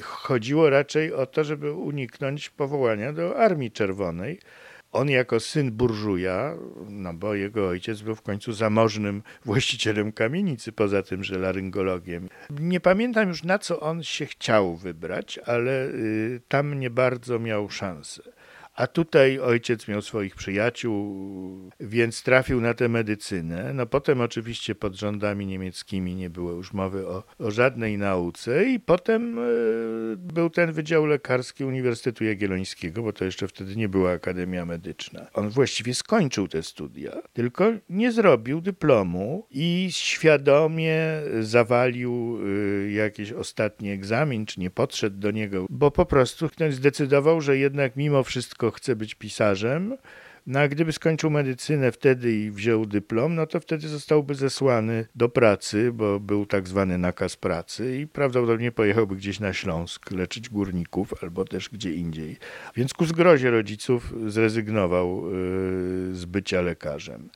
Chodziło 0.00 0.70
raczej 0.70 1.12
o 1.14 1.26
to, 1.26 1.44
żeby 1.44 1.72
uniknąć 1.72 2.50
powołania 2.50 3.12
do 3.12 3.36
Armii 3.36 3.70
Czerwonej. 3.70 4.38
On 4.92 5.08
jako 5.08 5.40
syn 5.40 5.72
burżuja, 5.72 6.54
no 6.88 7.14
bo 7.14 7.34
jego 7.34 7.68
ojciec 7.68 8.00
był 8.00 8.14
w 8.14 8.22
końcu 8.22 8.52
zamożnym 8.52 9.22
właścicielem 9.44 10.12
kamienicy, 10.12 10.72
poza 10.72 11.02
tym, 11.02 11.24
że 11.24 11.38
laryngologiem. 11.38 12.28
Nie 12.50 12.80
pamiętam 12.80 13.28
już 13.28 13.44
na 13.44 13.58
co 13.58 13.80
on 13.80 14.02
się 14.02 14.26
chciał 14.26 14.76
wybrać, 14.76 15.38
ale 15.46 15.86
y, 15.86 16.40
tam 16.48 16.80
nie 16.80 16.90
bardzo 16.90 17.38
miał 17.38 17.70
szansę. 17.70 18.22
A 18.80 18.86
tutaj 18.86 19.38
ojciec 19.38 19.88
miał 19.88 20.02
swoich 20.02 20.34
przyjaciół, 20.34 21.16
więc 21.80 22.22
trafił 22.22 22.60
na 22.60 22.74
tę 22.74 22.88
medycynę. 22.88 23.74
No 23.74 23.86
potem 23.86 24.20
oczywiście 24.20 24.74
pod 24.74 24.94
rządami 24.94 25.46
niemieckimi 25.46 26.14
nie 26.14 26.30
było 26.30 26.52
już 26.52 26.72
mowy 26.72 27.08
o, 27.08 27.22
o 27.38 27.50
żadnej 27.50 27.98
nauce 27.98 28.64
i 28.64 28.80
potem 28.80 29.38
e, 29.38 29.42
był 30.16 30.50
ten 30.50 30.72
Wydział 30.72 31.06
Lekarski 31.06 31.64
Uniwersytetu 31.64 32.24
Jagiellońskiego, 32.24 33.02
bo 33.02 33.12
to 33.12 33.24
jeszcze 33.24 33.48
wtedy 33.48 33.76
nie 33.76 33.88
była 33.88 34.10
Akademia 34.12 34.64
Medyczna. 34.64 35.26
On 35.34 35.48
właściwie 35.48 35.94
skończył 35.94 36.48
te 36.48 36.62
studia, 36.62 37.12
tylko 37.32 37.72
nie 37.88 38.12
zrobił 38.12 38.60
dyplomu 38.60 39.46
i 39.50 39.88
świadomie 39.90 40.98
zawalił 41.40 42.38
e, 42.86 42.90
jakiś 42.90 43.32
ostatni 43.32 43.90
egzamin, 43.90 44.46
czy 44.46 44.60
nie 44.60 44.70
podszedł 44.70 45.18
do 45.18 45.30
niego, 45.30 45.66
bo 45.70 45.90
po 45.90 46.06
prostu 46.06 46.48
ktoś 46.48 46.74
zdecydował, 46.74 47.40
że 47.40 47.58
jednak 47.58 47.96
mimo 47.96 48.22
wszystko 48.22 48.69
chce 48.70 48.96
być 48.96 49.14
pisarzem, 49.14 49.96
no 50.46 50.60
a 50.60 50.68
gdyby 50.68 50.92
skończył 50.92 51.30
medycynę 51.30 51.92
wtedy 51.92 52.32
i 52.32 52.50
wziął 52.50 52.86
dyplom, 52.86 53.34
no 53.34 53.46
to 53.46 53.60
wtedy 53.60 53.88
zostałby 53.88 54.34
zesłany 54.34 55.06
do 55.14 55.28
pracy, 55.28 55.92
bo 55.92 56.20
był 56.20 56.46
tak 56.46 56.68
zwany 56.68 56.98
nakaz 56.98 57.36
pracy 57.36 57.96
i 57.96 58.06
prawdopodobnie 58.06 58.72
pojechałby 58.72 59.16
gdzieś 59.16 59.40
na 59.40 59.52
Śląsk 59.52 60.10
leczyć 60.10 60.48
górników 60.48 61.14
albo 61.22 61.44
też 61.44 61.68
gdzie 61.68 61.92
indziej. 61.92 62.36
Więc 62.76 62.94
ku 62.94 63.06
zgrozie 63.06 63.50
rodziców 63.50 64.14
zrezygnował 64.26 65.30
yy, 65.30 66.14
z 66.14 66.24
bycia 66.24 66.60
lekarzem. 66.60 67.28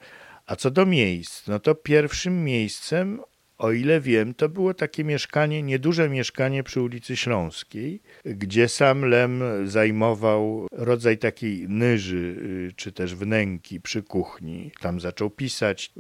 A 0.47 0.57
co 0.57 0.71
do 0.71 0.87
miejsc, 0.87 1.47
no 1.47 1.59
to 1.59 1.75
pierwszym 1.75 2.45
miejscem 2.45 3.21
o 3.59 3.73
ile 3.73 4.01
wiem, 4.01 4.35
to 4.35 4.49
było 4.49 4.75
takie 4.75 5.05
mieszkanie, 5.05 5.63
nieduże 5.63 6.09
mieszkanie 6.09 6.63
przy 6.63 6.81
ulicy 6.81 7.17
Śląskiej, 7.17 8.03
gdzie 8.25 8.69
sam 8.69 9.05
Lem 9.05 9.43
zajmował 9.65 10.69
rodzaj 10.73 11.19
takiej 11.19 11.69
nyży, 11.69 12.17
y, 12.17 12.73
czy 12.77 12.93
też 12.93 13.15
wnęki 13.15 13.81
przy 13.81 14.03
kuchni. 14.03 14.71
Tam 14.81 15.01
zaczął 15.01 15.31
pisać. 15.31 15.93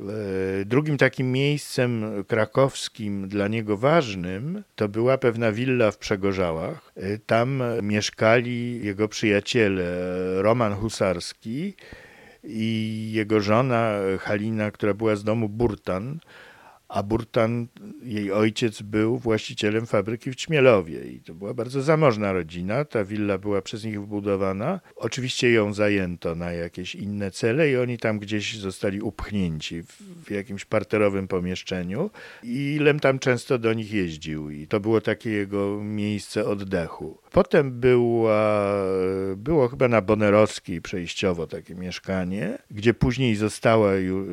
E, 0.60 0.64
drugim 0.64 0.96
takim 0.96 1.32
miejscem 1.32 2.24
krakowskim 2.28 3.28
dla 3.28 3.48
niego 3.48 3.76
ważnym 3.76 4.64
to 4.74 4.88
była 4.88 5.18
pewna 5.18 5.52
willa 5.52 5.90
w 5.90 5.98
Przegorzałach. 5.98 6.92
E, 6.96 7.18
tam 7.18 7.62
mieszkali 7.82 8.84
jego 8.84 9.08
przyjaciele 9.08 9.84
Roman 10.42 10.74
Husarski 10.74 11.74
i 12.44 13.10
jego 13.12 13.40
żona 13.40 13.92
Halina, 14.20 14.70
która 14.70 14.94
była 14.94 15.16
z 15.16 15.24
domu 15.24 15.48
Burtan 15.48 16.18
a 16.88 17.02
Burtan, 17.02 17.66
jej 18.02 18.32
ojciec, 18.32 18.82
był 18.82 19.18
właścicielem 19.18 19.86
fabryki 19.86 20.30
w 20.30 20.36
Ćmielowie 20.36 21.04
i 21.04 21.20
to 21.20 21.34
była 21.34 21.54
bardzo 21.54 21.82
zamożna 21.82 22.32
rodzina. 22.32 22.84
Ta 22.84 23.04
willa 23.04 23.38
była 23.38 23.62
przez 23.62 23.84
nich 23.84 24.02
wbudowana. 24.02 24.80
Oczywiście 24.96 25.50
ją 25.50 25.72
zajęto 25.74 26.34
na 26.34 26.52
jakieś 26.52 26.94
inne 26.94 27.30
cele 27.30 27.70
i 27.70 27.76
oni 27.76 27.98
tam 27.98 28.18
gdzieś 28.18 28.58
zostali 28.58 29.00
upchnięci 29.00 29.82
w, 30.24 30.30
jakimś 30.30 30.64
parterowym 30.64 31.28
pomieszczeniu 31.28 32.10
i 32.42 32.78
Lem 32.80 33.00
tam 33.00 33.18
często 33.18 33.58
do 33.58 33.72
nich 33.72 33.92
jeździł 33.92 34.50
i 34.50 34.66
to 34.66 34.80
było 34.80 35.00
takie 35.00 35.30
jego 35.30 35.80
miejsce 35.82 36.46
oddechu. 36.46 37.23
Potem 37.34 37.80
była, 37.80 38.74
było 39.36 39.68
chyba 39.68 39.88
na 39.88 40.00
Bonerowskiej 40.00 40.82
przejściowo 40.82 41.46
takie 41.46 41.74
mieszkanie, 41.74 42.58
gdzie 42.70 42.94
później 42.94 43.36
została 43.36 43.90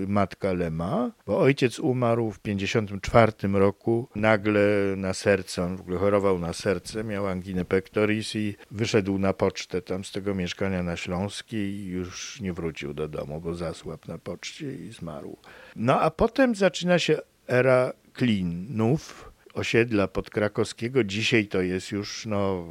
matka 0.08 0.54
Lema, 0.54 1.12
bo 1.26 1.40
ojciec 1.40 1.80
umarł 1.80 2.32
w 2.32 2.40
1954 2.40 3.60
roku 3.60 4.08
nagle 4.16 4.62
na 4.98 5.14
serce, 5.14 5.64
on 5.64 5.78
w 5.78 5.82
ogóle 5.82 5.98
chorował 5.98 6.40
na 6.40 6.54
serce, 6.54 7.04
miał 7.04 7.28
anginę 7.28 7.66
pectoris 7.66 8.36
i 8.36 8.56
wyszedł 8.72 9.18
na 9.18 9.34
pocztę 9.34 9.82
tam 9.82 10.04
z 10.04 10.12
tego 10.12 10.36
mieszkania 10.36 10.84
na 10.84 10.98
Śląskiej 10.98 11.74
i 11.74 11.86
już 11.86 12.42
nie 12.42 12.54
wrócił 12.54 12.94
do 12.94 13.08
domu, 13.08 13.42
bo 13.42 13.56
zasłabł 13.56 14.08
na 14.08 14.18
poczcie 14.18 14.74
i 14.74 14.92
zmarł. 14.92 15.38
No 15.76 16.02
a 16.02 16.12
potem 16.12 16.56
zaczyna 16.56 17.00
się 17.00 17.18
era 17.48 17.94
Klinów, 18.14 19.31
osiedla 19.54 20.08
podkrakowskiego. 20.08 21.04
Dzisiaj 21.04 21.48
to 21.48 21.62
jest 21.62 21.92
już 21.92 22.26
no, 22.26 22.68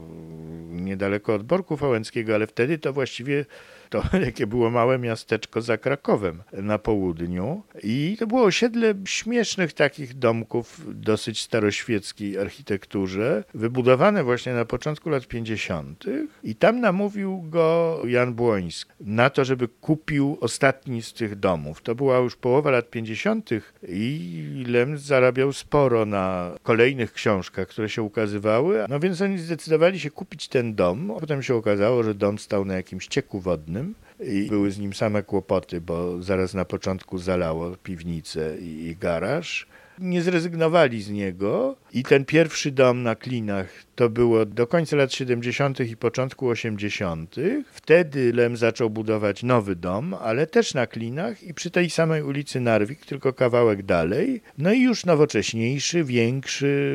niedaleko 0.68 1.34
od 1.34 1.42
Borku 1.42 1.76
Fałęckiego, 1.76 2.34
ale 2.34 2.46
wtedy 2.46 2.78
to 2.78 2.92
właściwie 2.92 3.44
to 3.90 4.02
jakie 4.26 4.46
było 4.46 4.70
małe 4.70 4.98
miasteczko 4.98 5.62
za 5.62 5.78
Krakowem 5.78 6.42
na 6.52 6.78
południu. 6.78 7.62
I 7.82 8.16
to 8.18 8.26
było 8.26 8.42
osiedle 8.42 8.94
śmiesznych 9.04 9.72
takich 9.72 10.18
domków, 10.18 10.80
dosyć 10.94 11.42
staroświeckiej 11.42 12.38
architekturze, 12.38 13.44
wybudowane 13.54 14.24
właśnie 14.24 14.54
na 14.54 14.64
początku 14.64 15.10
lat 15.10 15.26
50. 15.26 16.04
I 16.42 16.54
tam 16.54 16.80
namówił 16.80 17.42
go 17.42 18.00
Jan 18.06 18.34
Błoński 18.34 18.90
na 19.00 19.30
to, 19.30 19.44
żeby 19.44 19.68
kupił 19.68 20.38
ostatni 20.40 21.02
z 21.02 21.12
tych 21.12 21.36
domów. 21.36 21.82
To 21.82 21.94
była 21.94 22.18
już 22.18 22.36
połowa 22.36 22.70
lat 22.70 22.90
50. 22.90 23.50
i 23.88 24.64
Lem 24.68 24.98
zarabiał 24.98 25.52
sporo 25.52 26.06
na 26.06 26.54
kolejnych 26.62 27.12
książkach, 27.12 27.68
które 27.68 27.88
się 27.88 28.02
ukazywały. 28.02 28.84
No 28.88 29.00
więc 29.00 29.20
oni 29.20 29.38
zdecydowali 29.38 30.00
się 30.00 30.10
kupić 30.10 30.48
ten 30.48 30.74
dom. 30.74 31.12
Potem 31.20 31.42
się 31.42 31.54
okazało, 31.54 32.02
że 32.02 32.14
dom 32.14 32.38
stał 32.38 32.64
na 32.64 32.74
jakimś 32.74 33.06
cieku 33.06 33.40
wodnym 33.40 33.79
i 34.20 34.46
były 34.48 34.70
z 34.70 34.78
nim 34.78 34.92
same 34.92 35.22
kłopoty, 35.22 35.80
bo 35.80 36.22
zaraz 36.22 36.54
na 36.54 36.64
początku 36.64 37.18
zalało 37.18 37.76
piwnicę 37.76 38.56
i, 38.60 38.96
garaż. 39.00 39.66
Nie 39.98 40.22
zrezygnowali 40.22 41.02
z 41.02 41.10
niego 41.10 41.76
i 41.92 42.02
ten 42.02 42.24
pierwszy 42.24 42.70
dom 42.70 43.02
na 43.02 43.14
Klinach 43.14 43.68
to 43.94 44.08
było 44.08 44.46
do 44.46 44.66
końca 44.66 44.96
lat 44.96 45.12
70. 45.12 45.80
i 45.80 45.96
początku 45.96 46.48
80. 46.48 47.36
Wtedy 47.72 48.32
Lem 48.32 48.56
zaczął 48.56 48.90
budować 48.90 49.42
nowy 49.42 49.76
dom, 49.76 50.14
ale 50.14 50.46
też 50.46 50.74
na 50.74 50.86
Klinach 50.86 51.42
i 51.42 51.54
przy 51.54 51.70
tej 51.70 51.90
samej 51.90 52.22
ulicy 52.22 52.60
Narwik, 52.60 53.06
tylko 53.06 53.32
kawałek 53.32 53.82
dalej. 53.82 54.42
No 54.58 54.72
i 54.72 54.80
już 54.80 55.04
nowocześniejszy, 55.04 56.04
większy, 56.04 56.94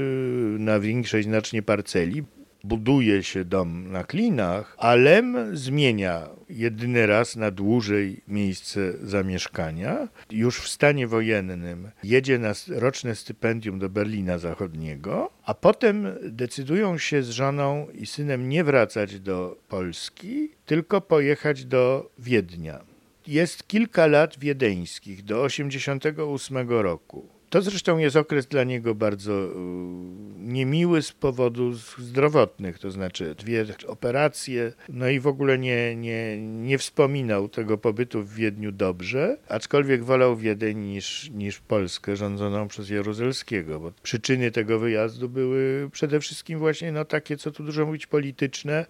na 0.60 0.80
większej 0.80 1.24
znacznie 1.24 1.62
parceli 1.62 2.24
buduje 2.66 3.24
się 3.24 3.46
dom 3.46 3.92
na 3.92 4.04
klinach, 4.04 4.76
a 4.80 4.96
Lem 4.96 5.58
zmienia 5.58 6.30
jedyny 6.50 7.08
raz 7.08 7.36
na 7.36 7.52
dłużej 7.52 8.22
miejsce 8.28 8.94
zamieszkania. 9.04 10.08
Już 10.32 10.60
w 10.60 10.68
stanie 10.68 11.08
wojennym 11.08 11.90
jedzie 12.04 12.40
na 12.40 12.54
roczne 12.70 13.16
stypendium 13.16 13.80
do 13.80 13.90
Berlina 13.90 14.38
Zachodniego, 14.38 15.30
a 15.44 15.54
potem 15.54 16.08
decydują 16.24 16.98
się 16.98 17.24
z 17.24 17.30
żoną 17.30 17.88
i 17.94 18.06
synem 18.06 18.50
nie 18.50 18.64
wracać 18.64 19.20
do 19.20 19.58
Polski, 19.70 20.50
tylko 20.66 21.02
pojechać 21.02 21.66
do 21.66 22.10
Wiednia. 22.20 22.82
Jest 23.28 23.68
kilka 23.68 24.08
lat 24.08 24.40
wiedeńskich, 24.40 25.24
do 25.24 25.42
88 25.42 26.70
roku 26.70 27.35
To 27.56 27.62
zresztą 27.62 27.98
jest 27.98 28.16
okres 28.16 28.48
dla 28.48 28.64
niego 28.64 28.96
bardzo 28.96 29.34
y, 29.34 29.52
niemiły 30.38 31.02
z 31.02 31.12
powodów 31.12 31.96
zdrowotnych, 32.00 32.80
to 32.80 32.92
znaczy 32.92 33.36
dwie 33.36 33.66
operacje, 33.88 34.74
no 34.90 35.10
i 35.10 35.20
w 35.20 35.28
ogóle 35.28 35.58
nie, 35.58 35.96
nie, 35.96 36.38
nie 36.42 36.78
wspominał 36.78 37.50
tego 37.50 37.78
pobytu 37.78 38.24
w 38.24 38.34
Wiedniu 38.34 38.72
dobrze, 38.72 39.38
aczkolwiek 39.50 40.04
wolał 40.04 40.38
Wiedeń 40.38 40.78
niż, 40.78 41.30
niż 41.30 41.60
Polskę 41.60 42.16
rządzoną 42.16 42.68
przez 42.68 42.90
Jaruzelskiego, 42.90 43.80
bo 43.80 43.92
przyczyny 44.04 44.52
tego 44.52 44.80
wyjazdu 44.80 45.30
były 45.30 45.90
przede 45.92 46.20
wszystkim 46.20 46.60
właśnie 46.60 46.92
no, 46.92 47.06
takie, 47.06 47.38
co 47.38 47.52
tu 47.52 47.64
dużo 47.64 47.86
mówić, 47.86 48.08
polityczne, 48.08 48.86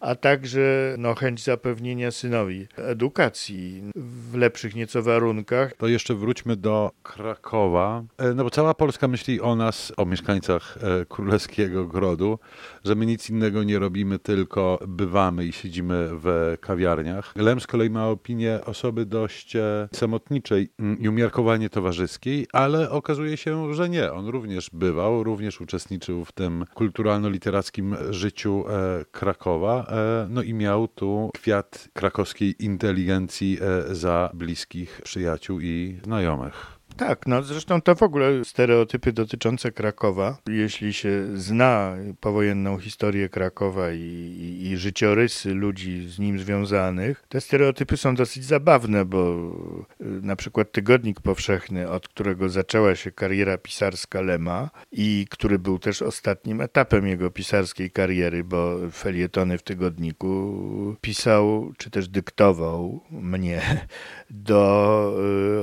a 0.00 0.14
także 0.14 0.94
no, 0.98 1.14
chęć 1.14 1.44
zapewnienia 1.44 2.10
synowi 2.10 2.66
edukacji 2.76 3.82
w 3.96 4.34
lepszych 4.34 4.74
nieco 4.74 5.02
warunkach. 5.02 5.72
To 5.76 5.88
jeszcze 5.88 6.14
wróćmy 6.14 6.56
do 6.56 6.90
Krakowa, 7.02 8.04
e, 8.18 8.34
no 8.34 8.44
bo 8.44 8.50
cała 8.50 8.74
Polska 8.74 9.08
myśli 9.08 9.40
o 9.40 9.56
nas, 9.56 9.92
o 9.96 10.06
mieszkańcach 10.06 10.78
e, 10.82 11.06
Królewskiego 11.06 11.86
Grodu, 11.86 12.38
że 12.84 12.94
my 12.94 13.06
nic 13.06 13.30
innego 13.30 13.64
nie 13.64 13.78
robimy, 13.78 14.18
tylko 14.18 14.78
bywamy 14.88 15.44
i 15.44 15.52
siedzimy 15.52 16.08
w 16.12 16.56
kawiarniach. 16.60 17.32
Lem 17.36 17.60
z 17.60 17.66
kolei 17.66 17.90
ma 17.90 18.08
opinię 18.08 18.58
osoby 18.64 19.06
dość 19.06 19.56
e, 19.56 19.88
samotniczej 19.94 20.68
mm, 20.78 20.98
i 20.98 21.08
umiarkowanie 21.08 21.70
towarzyskiej, 21.70 22.46
ale 22.52 22.90
okazuje 22.90 23.36
się, 23.36 23.74
że 23.74 23.88
nie. 23.88 24.12
On 24.12 24.26
również 24.26 24.70
bywał, 24.72 25.24
również 25.24 25.60
uczestniczył 25.60 26.24
w 26.24 26.32
tym 26.32 26.64
kulturalno-literackim 26.74 27.96
życiu 28.10 28.64
Krakowa 29.12 29.89
no 30.28 30.42
i 30.42 30.54
miał 30.54 30.88
tu 30.88 31.30
kwiat 31.34 31.88
krakowskiej 31.92 32.64
inteligencji 32.64 33.58
e, 33.60 33.94
za 33.94 34.30
bliskich 34.34 35.00
przyjaciół 35.04 35.60
i 35.60 36.00
znajomych. 36.04 36.79
Tak, 36.96 37.26
no 37.26 37.42
zresztą 37.42 37.82
to 37.82 37.94
w 37.94 38.02
ogóle 38.02 38.44
stereotypy 38.44 39.12
dotyczące 39.12 39.72
Krakowa. 39.72 40.38
Jeśli 40.48 40.92
się 40.92 41.26
zna 41.34 41.96
powojenną 42.20 42.78
historię 42.78 43.28
Krakowa 43.28 43.92
i, 43.92 43.98
i, 43.98 44.70
i, 44.70 44.76
życiorysy 44.76 45.54
ludzi 45.54 46.08
z 46.08 46.18
nim 46.18 46.38
związanych, 46.38 47.24
te 47.28 47.40
stereotypy 47.40 47.96
są 47.96 48.14
dosyć 48.14 48.44
zabawne, 48.44 49.04
bo 49.04 49.52
y, 50.00 50.04
na 50.04 50.36
przykład 50.36 50.72
Tygodnik 50.72 51.20
Powszechny, 51.20 51.90
od 51.90 52.08
którego 52.08 52.48
zaczęła 52.48 52.94
się 52.94 53.10
kariera 53.10 53.58
pisarska 53.58 54.20
Lema 54.20 54.70
i 54.92 55.26
który 55.30 55.58
był 55.58 55.78
też 55.78 56.02
ostatnim 56.02 56.60
etapem 56.60 57.06
jego 57.06 57.30
pisarskiej 57.30 57.90
kariery, 57.90 58.44
bo 58.44 58.76
felietony 58.92 59.58
w 59.58 59.62
Tygodniku 59.62 60.96
pisał, 61.00 61.72
czy 61.78 61.90
też 61.90 62.08
dyktował 62.08 63.00
mnie 63.10 63.62
do 64.30 65.14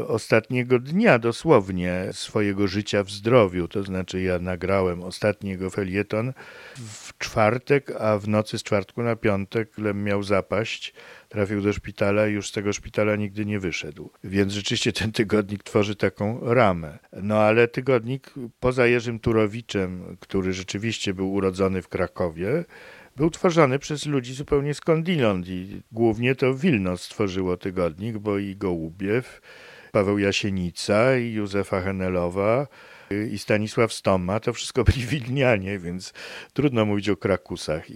y, 0.02 0.08
ostatniego 0.08 0.80
dnia, 0.80 1.20
dosłownie 1.28 2.10
swojego 2.12 2.68
życia 2.68 3.04
w 3.04 3.12
zdrowiu. 3.12 3.68
To 3.68 3.84
znaczy, 3.84 4.22
ja 4.22 4.40
nagrałem 4.40 5.04
ostatni 5.04 5.50
jego 5.50 5.70
felieton 5.70 6.34
w 6.76 7.18
czwartek, 7.18 7.92
a 8.00 8.18
w 8.18 8.28
nocy 8.28 8.58
z 8.58 8.64
czwartku 8.64 9.04
na 9.04 9.16
piątek 9.16 9.78
Lem 9.78 10.04
miał 10.04 10.24
zapaść. 10.24 10.94
Trafił 11.30 11.62
do 11.62 11.74
szpitala 11.74 12.28
i 12.28 12.32
już 12.32 12.50
z 12.50 12.52
tego 12.52 12.74
szpitala 12.74 13.16
nigdy 13.16 13.46
nie 13.46 13.60
wyszedł. 13.60 14.12
Więc 14.24 14.54
rzeczywiście 14.54 14.94
ten 14.94 15.12
tygodnik 15.12 15.64
tworzy 15.64 15.96
taką 15.96 16.40
ramę. 16.54 17.00
No 17.22 17.36
ale 17.38 17.68
tygodnik 17.68 18.34
poza 18.60 18.88
Jerzym 18.88 19.20
Turowiczem, 19.20 20.18
który 20.20 20.54
rzeczywiście 20.54 21.14
był 21.14 21.34
urodzony 21.34 21.82
w 21.82 21.88
Krakowie, 21.88 22.66
był 23.16 23.30
tworzony 23.30 23.80
przez 23.80 24.06
ludzi 24.06 24.34
zupełnie 24.34 24.74
skądinąd 24.74 25.48
i 25.48 25.82
głównie 25.92 26.36
to 26.36 26.54
Wilno 26.54 26.98
stworzyło 26.98 27.58
tygodnik, 27.58 28.18
bo 28.18 28.38
i 28.38 28.56
Gołubiew, 28.56 29.42
Paweł 29.92 30.18
Jasienica 30.20 31.18
i 31.18 31.34
Józefa 31.34 31.82
Henelowa 31.82 32.68
i 33.32 33.40
Stanisław 33.40 33.94
Stoma, 33.94 34.40
to 34.40 34.54
wszystko 34.54 34.84
byli 34.84 35.06
Wilnianie, 35.06 35.80
więc 35.80 36.14
trudno 36.54 36.86
mówić 36.86 37.10
o 37.10 37.18
Krakusach 37.18 37.90
i, 37.90 37.94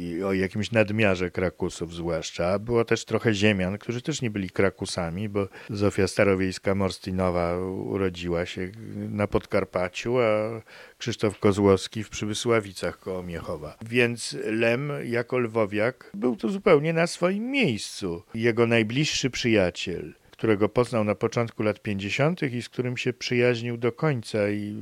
i, 0.00 0.24
o 0.24 0.32
jakimś 0.32 0.72
nadmiarze 0.72 1.30
Krakusów 1.30 1.94
zwłaszcza. 1.94 2.58
Było 2.58 2.84
też 2.84 3.04
trochę 3.04 3.34
ziemian, 3.34 3.78
którzy 3.78 4.02
też 4.02 4.22
nie 4.22 4.30
byli 4.30 4.50
Krakusami, 4.50 5.28
bo 5.28 5.48
Zofia 5.70 6.04
Starowiejska-Morstynowa 6.04 7.58
urodziła 7.86 8.46
się 8.46 8.70
na 8.94 9.26
Podkarpaciu, 9.26 10.18
a 10.18 10.60
Krzysztof 10.98 11.38
Kozłowski 11.38 12.04
w 12.04 12.08
Przybysławicach 12.08 12.98
koło 12.98 13.22
Miechowa. 13.22 13.76
Więc 13.82 14.36
Lem 14.44 14.92
jako 15.04 15.38
lwowiak 15.38 16.10
był 16.14 16.36
tu 16.36 16.48
zupełnie 16.48 16.92
na 16.92 17.06
swoim 17.06 17.50
miejscu. 17.50 18.22
Jego 18.34 18.66
najbliższy 18.66 19.30
przyjaciel, 19.30 20.14
którego 20.40 20.68
poznał 20.68 21.04
na 21.04 21.14
początku 21.14 21.62
lat 21.62 21.82
50. 21.82 22.42
i 22.42 22.62
z 22.62 22.68
którym 22.68 22.96
się 22.96 23.12
przyjaźnił 23.12 23.76
do 23.76 23.92
końca. 23.92 24.50
I, 24.50 24.76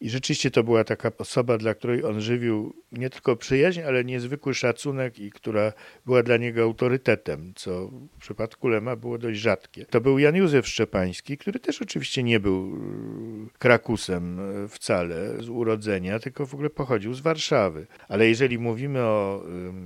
I 0.00 0.10
rzeczywiście 0.10 0.50
to 0.50 0.64
była 0.64 0.84
taka 0.84 1.12
osoba, 1.18 1.58
dla 1.58 1.74
której 1.74 2.04
on 2.04 2.20
żywił 2.20 2.74
nie 2.92 3.10
tylko 3.10 3.36
przyjaźń, 3.36 3.80
ale 3.80 4.04
niezwykły 4.04 4.54
szacunek 4.54 5.18
i 5.18 5.30
która 5.30 5.72
była 6.06 6.22
dla 6.22 6.36
niego 6.36 6.62
autorytetem, 6.62 7.52
co 7.56 7.88
w 7.88 8.18
przypadku 8.20 8.68
Lema 8.68 8.96
było 8.96 9.18
dość 9.18 9.40
rzadkie. 9.40 9.86
To 9.86 10.00
był 10.00 10.18
Jan 10.18 10.36
Józef 10.36 10.68
Szczepański, 10.68 11.38
który 11.38 11.60
też 11.60 11.82
oczywiście 11.82 12.22
nie 12.22 12.40
był 12.40 12.76
e, 12.76 13.58
krakusem 13.58 14.40
e, 14.40 14.68
wcale 14.68 15.42
z 15.42 15.48
urodzenia, 15.48 16.18
tylko 16.18 16.46
w 16.46 16.54
ogóle 16.54 16.70
pochodził 16.70 17.14
z 17.14 17.20
Warszawy. 17.20 17.86
Ale 18.08 18.28
jeżeli 18.28 18.58
mówimy 18.58 19.00
o 19.00 19.44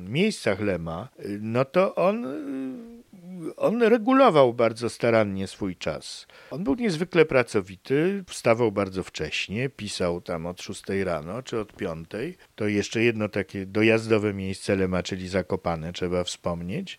miejscach 0.09 0.61
Lema, 0.61 1.09
no 1.41 1.65
to 1.65 1.95
on 1.95 2.27
on 3.57 3.83
regulował 3.83 4.55
bardzo 4.55 4.91
starannie 4.91 5.47
swój 5.47 5.77
czas. 5.77 6.27
On 6.51 6.65
był 6.65 6.75
niezwykle 6.75 7.25
pracowity, 7.25 8.25
wstawał 8.29 8.73
bardzo 8.73 9.03
wcześnie, 9.03 9.69
pisał 9.69 10.21
tam 10.21 10.47
od 10.47 10.63
6 10.63 10.83
rano 11.05 11.43
czy 11.43 11.61
od 11.61 11.73
5. 11.73 12.09
To 12.55 12.69
jeszcze 12.69 13.03
jedno 13.03 13.29
takie 13.29 13.67
dojazdowe 13.67 14.35
miejsce 14.35 14.77
Lema, 14.77 15.03
czyli 15.03 15.29
Zakopane, 15.29 15.93
trzeba 15.93 16.25
wspomnieć 16.25 16.99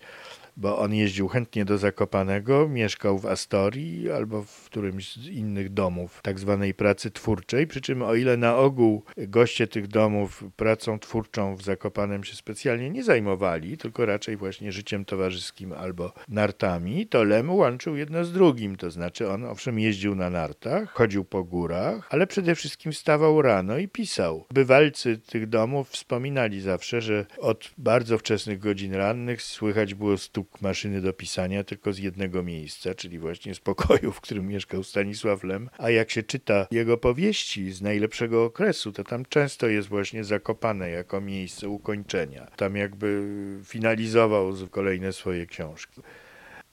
bo 0.58 0.80
on 0.80 0.94
jeździł 0.94 1.28
chętnie 1.28 1.66
do 1.66 1.78
Zakopanego, 1.78 2.70
mieszkał 2.70 3.20
w 3.20 3.26
Astorii 3.26 4.12
albo 4.12 4.44
w 4.44 4.66
którymś 4.66 5.16
z 5.16 5.28
innych 5.28 5.74
domów 5.74 6.20
tak 6.24 6.40
zwanej 6.40 6.74
pracy 6.74 7.12
twórczej, 7.12 7.68
przy 7.68 7.82
czym 7.82 8.02
o 8.02 8.16
ile 8.16 8.38
na 8.38 8.58
ogół 8.58 9.04
goście 9.18 9.68
tych 9.68 9.88
domów 9.88 10.44
pracą 10.56 11.00
twórczą 11.00 11.56
w 11.56 11.62
Zakopanem 11.62 12.24
się 12.24 12.36
specjalnie 12.36 12.90
nie 12.90 13.04
zajmowali, 13.04 13.78
tylko 13.78 14.06
raczej 14.06 14.38
właśnie 14.38 14.72
życiem 14.72 15.06
towarzyskim 15.06 15.74
albo 15.74 16.14
nartami, 16.30 17.08
to 17.08 17.24
Lem 17.24 17.50
łączył 17.50 17.96
jedno 17.96 18.26
z 18.26 18.34
drugim, 18.34 18.76
to 18.76 18.92
znaczy 18.92 19.30
on 19.30 19.46
owszem 19.46 19.80
jeździł 19.80 20.16
na 20.16 20.30
nartach, 20.30 20.90
chodził 20.94 21.26
po 21.26 21.44
górach, 21.44 22.08
ale 22.10 22.28
przede 22.28 22.56
wszystkim 22.56 22.92
wstawał 22.92 23.42
rano 23.42 23.78
i 23.78 23.88
pisał. 23.88 24.46
Bywalcy 24.54 25.18
tych 25.18 25.50
domów 25.50 25.90
wspominali 25.90 26.62
zawsze, 26.62 27.02
że 27.02 27.26
od 27.38 27.72
bardzo 27.78 28.18
wczesnych 28.18 28.60
godzin 28.60 28.94
rannych 28.94 29.42
słychać 29.42 29.94
było 29.94 30.18
stuk 30.18 30.47
maszyny 30.62 31.02
do 31.02 31.14
pisania 31.14 31.64
tylko 31.64 31.94
z 31.94 31.98
jednego 31.98 32.44
miejsca, 32.44 32.94
czyli 32.94 33.20
właśnie 33.20 33.56
z 33.56 33.60
pokoju, 33.60 34.12
w 34.12 34.22
którym 34.22 34.48
mieszkał 34.48 34.84
Stanisław 34.84 35.44
Lem. 35.44 35.70
A 35.78 35.90
jak 35.90 36.12
się 36.12 36.24
czyta 36.24 36.68
jego 36.72 36.98
powieści 36.98 37.72
z 37.72 37.82
najlepszego 37.82 38.46
okresu, 38.46 38.92
to 38.92 39.04
tam 39.04 39.26
często 39.26 39.68
jest 39.68 39.88
właśnie 39.88 40.24
zakopane 40.24 40.90
jako 40.90 41.22
miejsce 41.22 41.70
ukończenia. 41.70 42.48
Tam 42.56 42.76
jakby 42.76 43.24
finalizował 43.64 44.54
kolejne 44.72 45.14
swoje 45.14 45.46
książki. 45.46 46.02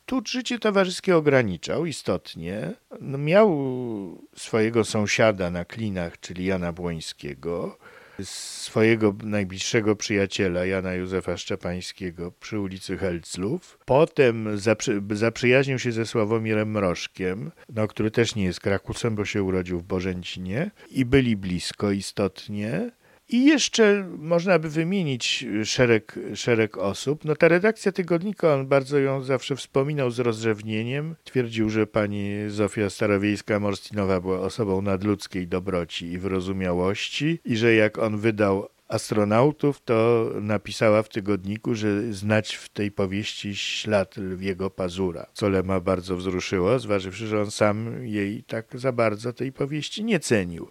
Tu 0.07 0.23
życie 0.27 0.59
towarzyskie 0.59 1.17
ograniczał 1.17 1.87
istotnie. 1.87 2.75
No 3.01 3.19
miał 3.19 3.49
swojego 4.37 4.85
sąsiada 4.85 5.51
na 5.51 5.65
klinach, 5.65 6.21
czyli 6.21 6.45
Jana 6.45 6.73
Błońskiego, 6.73 7.79
swojego 8.22 9.14
najbliższego 9.22 9.96
przyjaciela 9.96 10.66
Jana 10.66 10.94
Józefa 10.94 11.37
Szczepańskiego 11.37 12.33
przy 12.40 12.61
ulicy 12.61 12.98
Helclów. 12.98 13.79
Potem 13.85 14.59
zaprzy, 14.59 15.03
zaprzyjaźnił 15.11 15.79
się 15.79 15.92
ze 15.92 16.07
Sławomirem 16.07 16.70
Mrożkiem, 16.70 17.50
no, 17.74 17.88
który 17.88 18.11
też 18.11 18.35
nie 18.35 18.44
jest 18.44 18.61
Krakusem, 18.61 19.14
bo 19.14 19.24
się 19.24 19.42
urodził 19.42 19.81
w 19.81 19.85
Bożęcinie 19.85 20.70
i 20.90 21.05
byli 21.05 21.37
blisko 21.37 21.90
istotnie. 21.90 22.90
I 23.29 23.45
jeszcze 23.45 24.09
można 24.19 24.59
by 24.59 24.69
wymienić 24.69 25.47
szereg, 25.65 26.19
szereg 26.35 26.79
osób. 26.79 27.25
No 27.25 27.37
ta 27.37 27.49
redakcja 27.49 27.93
tygodnika, 27.93 28.55
on 28.55 28.67
bardzo 28.67 28.99
ją 28.99 29.23
zawsze 29.23 29.57
wspominał 29.57 30.11
z 30.11 30.19
rozrzewnieniem. 30.19 31.15
Twierdził, 31.25 31.71
że 31.71 31.87
pani 31.87 32.35
Zofia 32.49 32.87
Starowiejska-Morstinowa 32.87 34.21
była 34.21 34.41
osobą 34.41 34.83
nadludzkiej 34.83 35.49
dobroci 35.49 36.07
i 36.07 36.19
wyrozumiałości 36.19 37.41
i 37.45 37.57
że 37.57 37.75
jak 37.75 37.99
on 37.99 38.19
wydał 38.19 38.69
astronautów, 38.89 39.83
to 39.85 40.31
napisała 40.41 41.03
w 41.03 41.09
tygodniku, 41.09 41.75
że 41.75 42.13
znać 42.13 42.55
w 42.55 42.69
tej 42.69 42.91
powieści 42.91 43.57
ślad 43.57 44.17
lwiego 44.17 44.71
pazura, 44.71 45.27
co 45.33 45.49
Lema 45.49 45.81
bardzo 45.81 46.17
wzruszyło, 46.17 46.79
zważywszy, 46.79 47.27
że 47.27 47.41
on 47.41 47.51
sam 47.51 48.07
jej 48.07 48.43
tak 48.43 48.67
za 48.75 48.93
bardzo 48.93 49.33
tej 49.33 49.53
powieści 49.53 50.05
nie 50.05 50.21
cenił. 50.21 50.69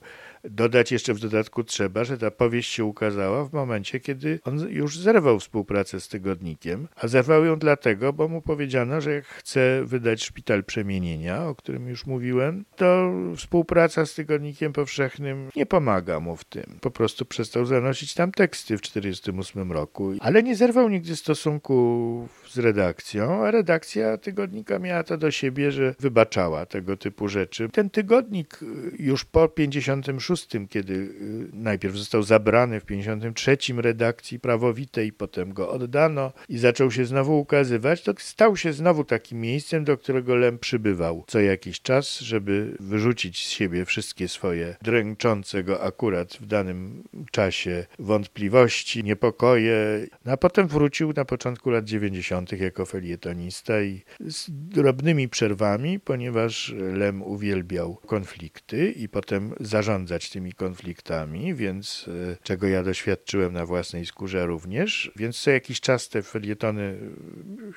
Dodać 0.49 0.91
jeszcze 0.91 1.13
w 1.13 1.19
dodatku 1.19 1.63
trzeba, 1.63 2.03
że 2.03 2.17
ta 2.17 2.31
powieść 2.31 2.71
się 2.71 2.85
ukazała 2.85 3.45
w 3.45 3.53
momencie, 3.53 3.99
kiedy 3.99 4.39
on 4.43 4.59
już 4.69 4.99
zerwał 4.99 5.39
współpracę 5.39 5.99
z 5.99 6.07
tygodnikiem, 6.07 6.87
a 6.95 7.07
zerwał 7.07 7.45
ją 7.45 7.59
dlatego, 7.59 8.13
bo 8.13 8.27
mu 8.27 8.41
powiedziano, 8.41 9.01
że 9.01 9.13
jak 9.13 9.25
chce 9.25 9.81
wydać 9.85 10.23
Szpital 10.23 10.63
Przemienienia, 10.63 11.45
o 11.47 11.55
którym 11.55 11.87
już 11.87 12.05
mówiłem, 12.05 12.65
to 12.75 13.13
współpraca 13.37 14.05
z 14.05 14.13
tygodnikiem 14.13 14.73
powszechnym 14.73 15.49
nie 15.55 15.65
pomaga 15.65 16.19
mu 16.19 16.35
w 16.35 16.43
tym. 16.43 16.77
Po 16.81 16.91
prostu 16.91 17.25
przestał 17.25 17.65
zanosić 17.65 18.13
tam 18.13 18.31
teksty 18.31 18.77
w 18.77 18.81
1948 18.81 19.71
roku, 19.71 20.13
ale 20.19 20.43
nie 20.43 20.55
zerwał 20.55 20.89
nigdy 20.89 21.15
stosunków 21.15 22.42
z 22.53 22.57
redakcją, 22.57 23.45
a 23.45 23.51
redakcja 23.51 24.17
tygodnika 24.17 24.79
miała 24.79 25.03
to 25.03 25.17
do 25.17 25.31
siebie, 25.31 25.71
że 25.71 25.95
wybaczała 25.99 26.65
tego 26.65 26.97
typu 26.97 27.27
rzeczy. 27.27 27.69
Ten 27.69 27.89
tygodnik 27.89 28.59
już 28.99 29.25
po 29.25 29.47
56, 29.47 30.47
kiedy 30.69 31.09
najpierw 31.53 31.95
został 31.95 32.23
zabrany 32.23 32.79
w 32.79 32.85
53 32.85 33.57
redakcji 33.77 34.39
prawowitej, 34.39 35.11
potem 35.11 35.53
go 35.53 35.69
oddano 35.69 36.31
i 36.49 36.57
zaczął 36.57 36.91
się 36.91 37.05
znowu 37.05 37.39
ukazywać, 37.39 38.01
to 38.01 38.13
stał 38.17 38.57
się 38.57 38.73
znowu 38.73 39.03
takim 39.03 39.41
miejscem, 39.41 39.83
do 39.83 39.97
którego 39.97 40.35
Lem 40.35 40.59
przybywał 40.59 41.23
co 41.27 41.39
jakiś 41.39 41.81
czas, 41.81 42.19
żeby 42.19 42.77
wyrzucić 42.79 43.47
z 43.47 43.49
siebie 43.49 43.85
wszystkie 43.85 44.27
swoje 44.27 44.75
dręczące 44.81 45.63
go 45.63 45.83
akurat 45.83 46.33
w 46.33 46.45
danym 46.45 47.03
czasie 47.31 47.85
wątpliwości, 47.99 49.03
niepokoje, 49.03 50.07
no 50.25 50.31
a 50.31 50.37
potem 50.37 50.67
wrócił 50.67 51.13
na 51.15 51.25
początku 51.25 51.69
lat 51.69 51.85
90. 51.85 52.42
jako 52.51 52.85
felietonista 52.85 53.81
i 53.81 54.01
z 54.19 54.47
drobnymi 54.49 55.29
przerwami, 55.29 55.99
ponieważ 55.99 56.73
Lem 56.77 57.21
uwielbiał 57.21 57.95
konflikty 57.95 58.91
i 58.91 59.09
potem 59.09 59.53
zarządzać 59.59 60.29
tymi 60.29 60.53
konfliktami, 60.53 61.55
więc 61.55 62.09
e, 62.31 62.37
czego 62.43 62.67
ja 62.67 62.83
doświadczyłem 62.83 63.53
na 63.53 63.65
własnej 63.65 64.05
skórze 64.05 64.45
również, 64.45 65.11
więc 65.15 65.39
co 65.39 65.51
jakiś 65.51 65.81
czas 65.81 66.09
te 66.09 66.21
felietony 66.21 66.99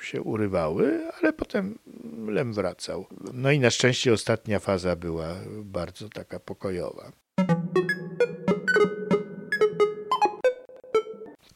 się 0.01 0.21
urywały, 0.21 1.11
ale 1.21 1.33
potem 1.33 1.79
Lem 2.27 2.53
wracał. 2.53 3.07
No 3.33 3.51
i 3.51 3.59
na 3.59 3.69
szczęście 3.69 4.13
ostatnia 4.13 4.59
faza 4.59 4.95
była 4.95 5.35
bardzo 5.63 6.09
taka 6.09 6.39
pokojowa. 6.39 7.11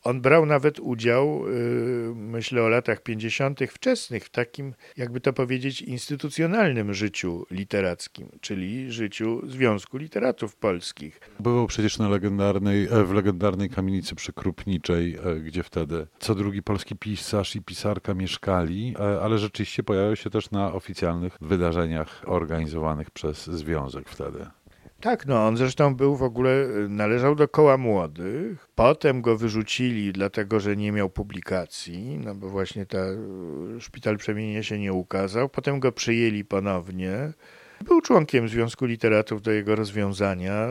On 0.03 0.21
brał 0.21 0.45
nawet 0.45 0.79
udział, 0.79 1.47
y, 1.47 2.13
myślę 2.15 2.63
o 2.63 2.69
latach 2.69 3.03
50., 3.03 3.59
wczesnych, 3.71 4.23
w 4.23 4.29
takim, 4.29 4.73
jakby 4.97 5.21
to 5.21 5.33
powiedzieć, 5.33 5.81
instytucjonalnym 5.81 6.93
życiu 6.93 7.45
literackim, 7.51 8.29
czyli 8.41 8.91
życiu 8.91 9.41
Związku 9.47 9.97
Literatów 9.97 10.55
Polskich. 10.55 11.19
Bywał 11.39 11.67
przecież 11.67 11.97
na 11.97 12.09
legendarnej, 12.09 12.87
e, 12.91 13.03
w 13.03 13.13
legendarnej 13.13 13.69
kamienicy 13.69 14.15
przykrupniczej, 14.15 15.17
e, 15.23 15.39
gdzie 15.39 15.63
wtedy 15.63 16.07
co 16.19 16.35
drugi 16.35 16.63
polski 16.63 16.95
pisarz 16.95 17.55
i 17.55 17.61
pisarka 17.61 18.13
mieszkali, 18.13 18.95
e, 18.99 19.21
ale 19.21 19.37
rzeczywiście 19.37 19.83
pojawiał 19.83 20.15
się 20.15 20.29
też 20.29 20.51
na 20.51 20.73
oficjalnych 20.73 21.37
wydarzeniach 21.41 22.23
organizowanych 22.25 23.11
przez 23.11 23.45
Związek 23.45 24.09
wtedy. 24.09 24.45
Tak, 25.01 25.25
no 25.25 25.47
on 25.47 25.57
zresztą 25.57 25.95
był 25.95 26.15
w 26.15 26.23
ogóle, 26.23 26.67
należał 26.89 27.35
do 27.35 27.47
koła 27.47 27.77
młodych. 27.77 28.67
Potem 28.75 29.21
go 29.21 29.37
wyrzucili, 29.37 30.13
dlatego 30.13 30.59
że 30.59 30.75
nie 30.75 30.91
miał 30.91 31.09
publikacji, 31.09 32.19
no 32.23 32.35
bo 32.35 32.49
właśnie 32.49 32.85
ta 32.85 32.97
Szpital 33.79 34.17
Przemienienia 34.17 34.63
się 34.63 34.79
nie 34.79 34.93
ukazał. 34.93 35.49
Potem 35.49 35.79
go 35.79 35.91
przyjęli 35.91 36.45
ponownie. 36.45 37.33
Był 37.83 38.01
członkiem 38.01 38.49
Związku 38.49 38.85
Literatów 38.85 39.41
do 39.41 39.51
jego 39.51 39.75
rozwiązania 39.75 40.67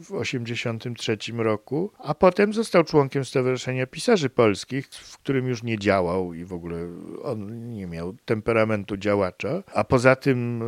w 0.00 0.06
1983 0.06 1.16
roku, 1.36 1.90
a 1.98 2.14
potem 2.14 2.52
został 2.52 2.84
członkiem 2.84 3.24
Stowarzyszenia 3.24 3.86
Pisarzy 3.86 4.30
Polskich, 4.30 4.86
w 4.86 5.18
którym 5.18 5.46
już 5.48 5.62
nie 5.62 5.78
działał 5.78 6.34
i 6.34 6.44
w 6.44 6.52
ogóle 6.52 6.76
on 7.22 7.70
nie 7.70 7.86
miał 7.86 8.14
temperamentu 8.24 8.96
działacza. 8.96 9.62
A 9.74 9.84
poza 9.84 10.16
tym, 10.16 10.62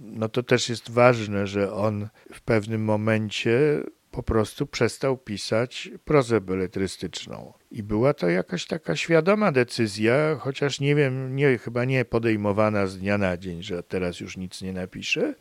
no 0.00 0.28
to 0.28 0.42
też 0.42 0.68
jest 0.68 0.90
ważne, 0.90 1.46
że 1.46 1.72
on 1.72 2.08
w 2.32 2.40
pewnym 2.40 2.84
momencie 2.84 3.82
po 4.14 4.22
prostu 4.22 4.66
przestał 4.66 5.16
pisać 5.16 5.90
prozę 6.04 6.40
beletrystyczną. 6.40 7.52
I 7.70 7.82
była 7.82 8.14
to 8.14 8.28
jakaś 8.28 8.66
taka 8.66 8.96
świadoma 8.96 9.52
decyzja, 9.52 10.36
chociaż 10.40 10.80
nie 10.80 10.94
wiem, 10.94 11.36
nie, 11.36 11.58
chyba 11.58 11.84
nie 11.84 12.04
podejmowana 12.04 12.86
z 12.86 12.98
dnia 12.98 13.18
na 13.18 13.36
dzień, 13.36 13.62
że 13.62 13.82
teraz 13.82 14.20
już 14.20 14.36
nic 14.36 14.62
nie 14.62 14.72
napiszę, 14.72 15.34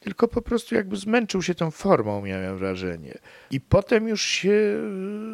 tylko 0.00 0.28
po 0.28 0.42
prostu 0.42 0.74
jakby 0.74 0.96
zmęczył 0.96 1.42
się 1.42 1.54
tą 1.54 1.70
formą, 1.70 2.22
miałem 2.22 2.58
wrażenie. 2.58 3.18
I 3.50 3.60
potem 3.60 4.08
już 4.08 4.22
się 4.22 4.80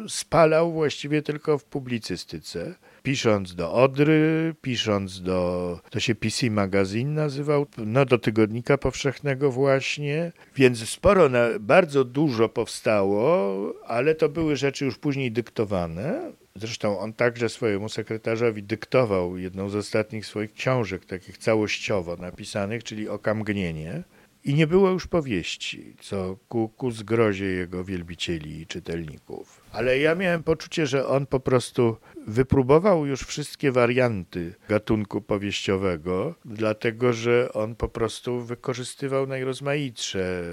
spalał 0.07 0.73
właściwie 0.73 1.21
tylko 1.21 1.57
w 1.57 1.65
publicystyce 1.65 2.75
pisząc 3.03 3.55
do 3.55 3.73
Odry, 3.73 4.55
pisząc 4.61 5.21
do, 5.21 5.79
to 5.89 5.99
się 5.99 6.15
PC 6.15 6.49
Magazine 6.49 7.13
nazywał, 7.13 7.65
no 7.77 8.05
do 8.05 8.17
Tygodnika 8.17 8.77
Powszechnego 8.77 9.51
właśnie, 9.51 10.31
więc 10.55 10.89
sporo, 10.89 11.29
na, 11.29 11.47
bardzo 11.59 12.03
dużo 12.03 12.49
powstało, 12.49 13.55
ale 13.87 14.15
to 14.15 14.29
były 14.29 14.55
rzeczy 14.55 14.85
już 14.85 14.97
później 14.97 15.31
dyktowane. 15.31 16.31
Zresztą 16.55 16.99
on 16.99 17.13
także 17.13 17.49
swojemu 17.49 17.89
sekretarzowi 17.89 18.63
dyktował 18.63 19.37
jedną 19.37 19.69
z 19.69 19.75
ostatnich 19.75 20.25
swoich 20.25 20.53
książek, 20.53 21.05
takich 21.05 21.37
całościowo 21.37 22.15
napisanych, 22.15 22.83
czyli 22.83 23.09
Okamgnienie. 23.09 24.03
I 24.43 24.53
nie 24.53 24.67
było 24.67 24.89
już 24.89 25.07
powieści, 25.07 25.95
co 26.01 26.37
ku, 26.49 26.69
ku 26.69 26.91
zgrozie 26.91 27.45
jego 27.45 27.83
wielbicieli 27.83 28.61
i 28.61 28.67
czytelników. 28.67 29.61
Ale 29.71 29.99
ja 29.99 30.15
miałem 30.15 30.43
poczucie, 30.43 30.87
że 30.87 31.07
on 31.07 31.25
po 31.25 31.39
prostu 31.39 31.97
wypróbował 32.27 33.05
już 33.05 33.21
wszystkie 33.21 33.71
warianty 33.71 34.55
gatunku 34.69 35.21
powieściowego, 35.21 36.35
dlatego 36.45 37.13
że 37.13 37.53
on 37.53 37.75
po 37.75 37.87
prostu 37.87 38.41
wykorzystywał 38.41 39.27
najrozmaitsze 39.27 40.43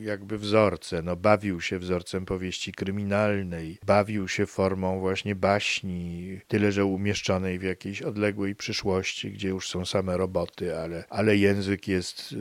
jakby 0.00 0.38
wzorce. 0.38 1.02
No, 1.02 1.16
bawił 1.16 1.60
się 1.60 1.78
wzorcem 1.78 2.24
powieści 2.24 2.72
kryminalnej, 2.72 3.78
bawił 3.86 4.28
się 4.28 4.46
formą 4.46 5.00
właśnie 5.00 5.34
baśni, 5.34 6.40
tyle 6.48 6.72
że 6.72 6.84
umieszczonej 6.84 7.58
w 7.58 7.62
jakiejś 7.62 8.02
odległej 8.02 8.54
przyszłości, 8.54 9.30
gdzie 9.30 9.48
już 9.48 9.68
są 9.68 9.84
same 9.84 10.16
roboty, 10.16 10.78
ale, 10.78 11.04
ale 11.10 11.36
język 11.36 11.88
jest 11.88 12.34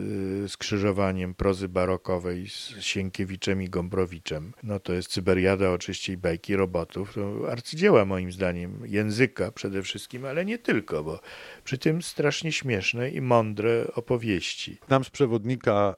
y, 0.45 0.49
skrzyżowaniem 0.49 1.33
prozy 1.33 1.69
barokowej 1.69 2.49
z 2.49 2.79
Sienkiewiczem 2.79 3.61
i 3.61 3.69
Gombrowiczem. 3.69 4.53
No 4.63 4.79
to 4.79 4.93
jest 4.93 5.11
Cyberiada 5.11 5.69
oczywiście 5.83 6.17
bajki 6.17 6.55
robotów. 6.55 7.13
To 7.13 7.51
arcydzieła 7.51 8.05
moim 8.05 8.31
zdaniem 8.31 8.79
języka 8.85 9.51
przede 9.51 9.83
wszystkim, 9.83 10.25
ale 10.25 10.45
nie 10.45 10.57
tylko, 10.57 11.03
bo 11.03 11.19
przy 11.63 11.77
tym 11.77 12.01
strasznie 12.01 12.51
śmieszne 12.51 13.09
i 13.09 13.21
mądre 13.21 13.87
opowieści. 13.95 14.77
Nam 14.89 15.03
z 15.03 15.09
przewodnika 15.09 15.95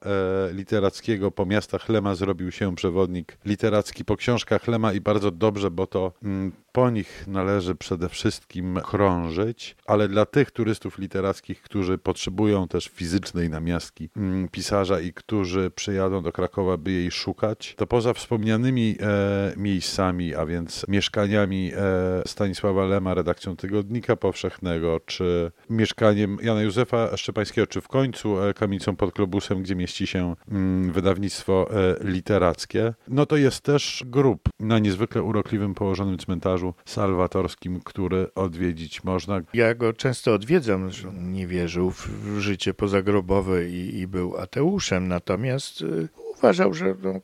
e, 0.50 0.52
literackiego 0.52 1.30
po 1.30 1.46
miastach 1.46 1.88
Lema 1.88 2.14
zrobił 2.14 2.52
się 2.52 2.74
przewodnik 2.74 3.38
literacki 3.44 4.04
po 4.04 4.16
książkach 4.16 4.68
Lema 4.68 4.92
i 4.92 5.00
bardzo 5.00 5.30
dobrze, 5.30 5.70
bo 5.70 5.86
to 5.86 6.12
mm, 6.22 6.52
po 6.76 6.90
nich 6.90 7.24
należy 7.26 7.74
przede 7.74 8.08
wszystkim 8.08 8.80
krążyć, 8.84 9.76
ale 9.86 10.08
dla 10.08 10.26
tych 10.26 10.50
turystów 10.50 10.98
literackich, 10.98 11.62
którzy 11.62 11.98
potrzebują 11.98 12.68
też 12.68 12.86
fizycznej 12.88 13.50
namiastki 13.50 14.08
mm, 14.16 14.48
pisarza 14.48 15.00
i 15.00 15.12
którzy 15.12 15.70
przyjadą 15.70 16.22
do 16.22 16.32
Krakowa, 16.32 16.76
by 16.76 16.92
jej 16.92 17.10
szukać, 17.10 17.74
to 17.76 17.86
poza 17.86 18.14
wspomnianymi 18.14 18.96
e, 19.00 19.52
miejscami, 19.56 20.34
a 20.34 20.46
więc 20.46 20.88
mieszkaniami 20.88 21.72
e, 21.76 22.22
Stanisława 22.26 22.86
Lema, 22.86 23.14
redakcją 23.14 23.56
Tygodnika 23.56 24.16
Powszechnego, 24.16 25.00
czy 25.06 25.52
mieszkaniem 25.70 26.38
Jana 26.42 26.62
Józefa 26.62 27.16
Szczepańskiego, 27.16 27.66
czy 27.66 27.80
w 27.80 27.88
końcu 27.88 28.42
e, 28.42 28.54
kamienicą 28.54 28.96
pod 28.96 29.14
Globusem, 29.14 29.62
gdzie 29.62 29.76
mieści 29.76 30.06
się 30.06 30.34
mm, 30.50 30.92
wydawnictwo 30.92 31.68
e, 31.70 31.96
literackie, 32.04 32.94
no 33.08 33.26
to 33.26 33.36
jest 33.36 33.60
też 33.60 34.04
grup 34.06 34.48
na 34.60 34.78
niezwykle 34.78 35.22
urokliwym 35.22 35.74
położonym 35.74 36.18
cmentarzu 36.18 36.65
salwatorskim, 36.84 37.80
który 37.80 38.34
odwiedzić 38.34 39.04
można. 39.04 39.40
Ja 39.54 39.74
go 39.74 39.92
często 39.92 40.34
odwiedzam, 40.34 40.90
że 40.90 41.12
nie 41.12 41.46
wierzył 41.46 41.90
w 41.90 42.08
życie 42.38 42.74
pozagrobowe 42.74 43.68
i, 43.68 43.98
i 43.98 44.06
był 44.06 44.36
ateuszem, 44.36 45.08
natomiast 45.08 45.82
y, 45.82 46.08
uważał, 46.38 46.74
że 46.74 46.94
no, 47.02 47.20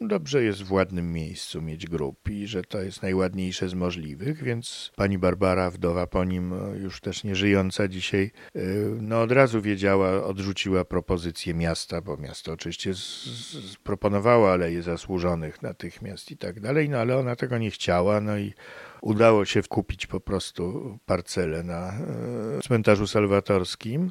dobrze 0.00 0.42
jest 0.42 0.62
w 0.62 0.72
ładnym 0.72 1.12
miejscu 1.12 1.62
mieć 1.62 1.86
grób 1.86 2.30
i 2.30 2.46
że 2.46 2.62
to 2.62 2.82
jest 2.82 3.02
najładniejsze 3.02 3.68
z 3.68 3.74
możliwych, 3.74 4.42
więc 4.42 4.92
pani 4.96 5.18
Barbara, 5.18 5.70
wdowa 5.70 6.06
po 6.06 6.24
nim, 6.24 6.52
e, 6.52 6.78
już 6.78 7.00
też 7.00 7.24
nie 7.24 7.34
żyjąca 7.34 7.88
dzisiaj, 7.88 8.30
e, 8.54 8.60
no 9.00 9.22
od 9.22 9.32
razu 9.32 9.62
wiedziała, 9.62 10.24
odrzuciła 10.24 10.84
propozycję 10.84 11.54
miasta, 11.54 12.00
bo 12.00 12.16
miasto 12.16 12.52
oczywiście 12.52 12.92
proponowało 13.82 14.52
aleje 14.52 14.82
zasłużonych 14.82 15.62
natychmiast 15.62 16.30
i 16.30 16.36
tak 16.36 16.60
dalej, 16.60 16.88
no 16.88 16.98
ale 16.98 17.18
ona 17.18 17.36
tego 17.36 17.58
nie 17.58 17.70
chciała, 17.70 18.20
no 18.20 18.38
i 18.38 18.52
udało 19.02 19.44
się 19.44 19.62
kupić 19.62 20.06
po 20.06 20.20
prostu 20.20 20.98
parcelę 21.06 21.62
na 21.62 21.92
e, 21.92 22.60
cmentarzu 22.62 23.06
salwatorskim. 23.06 24.10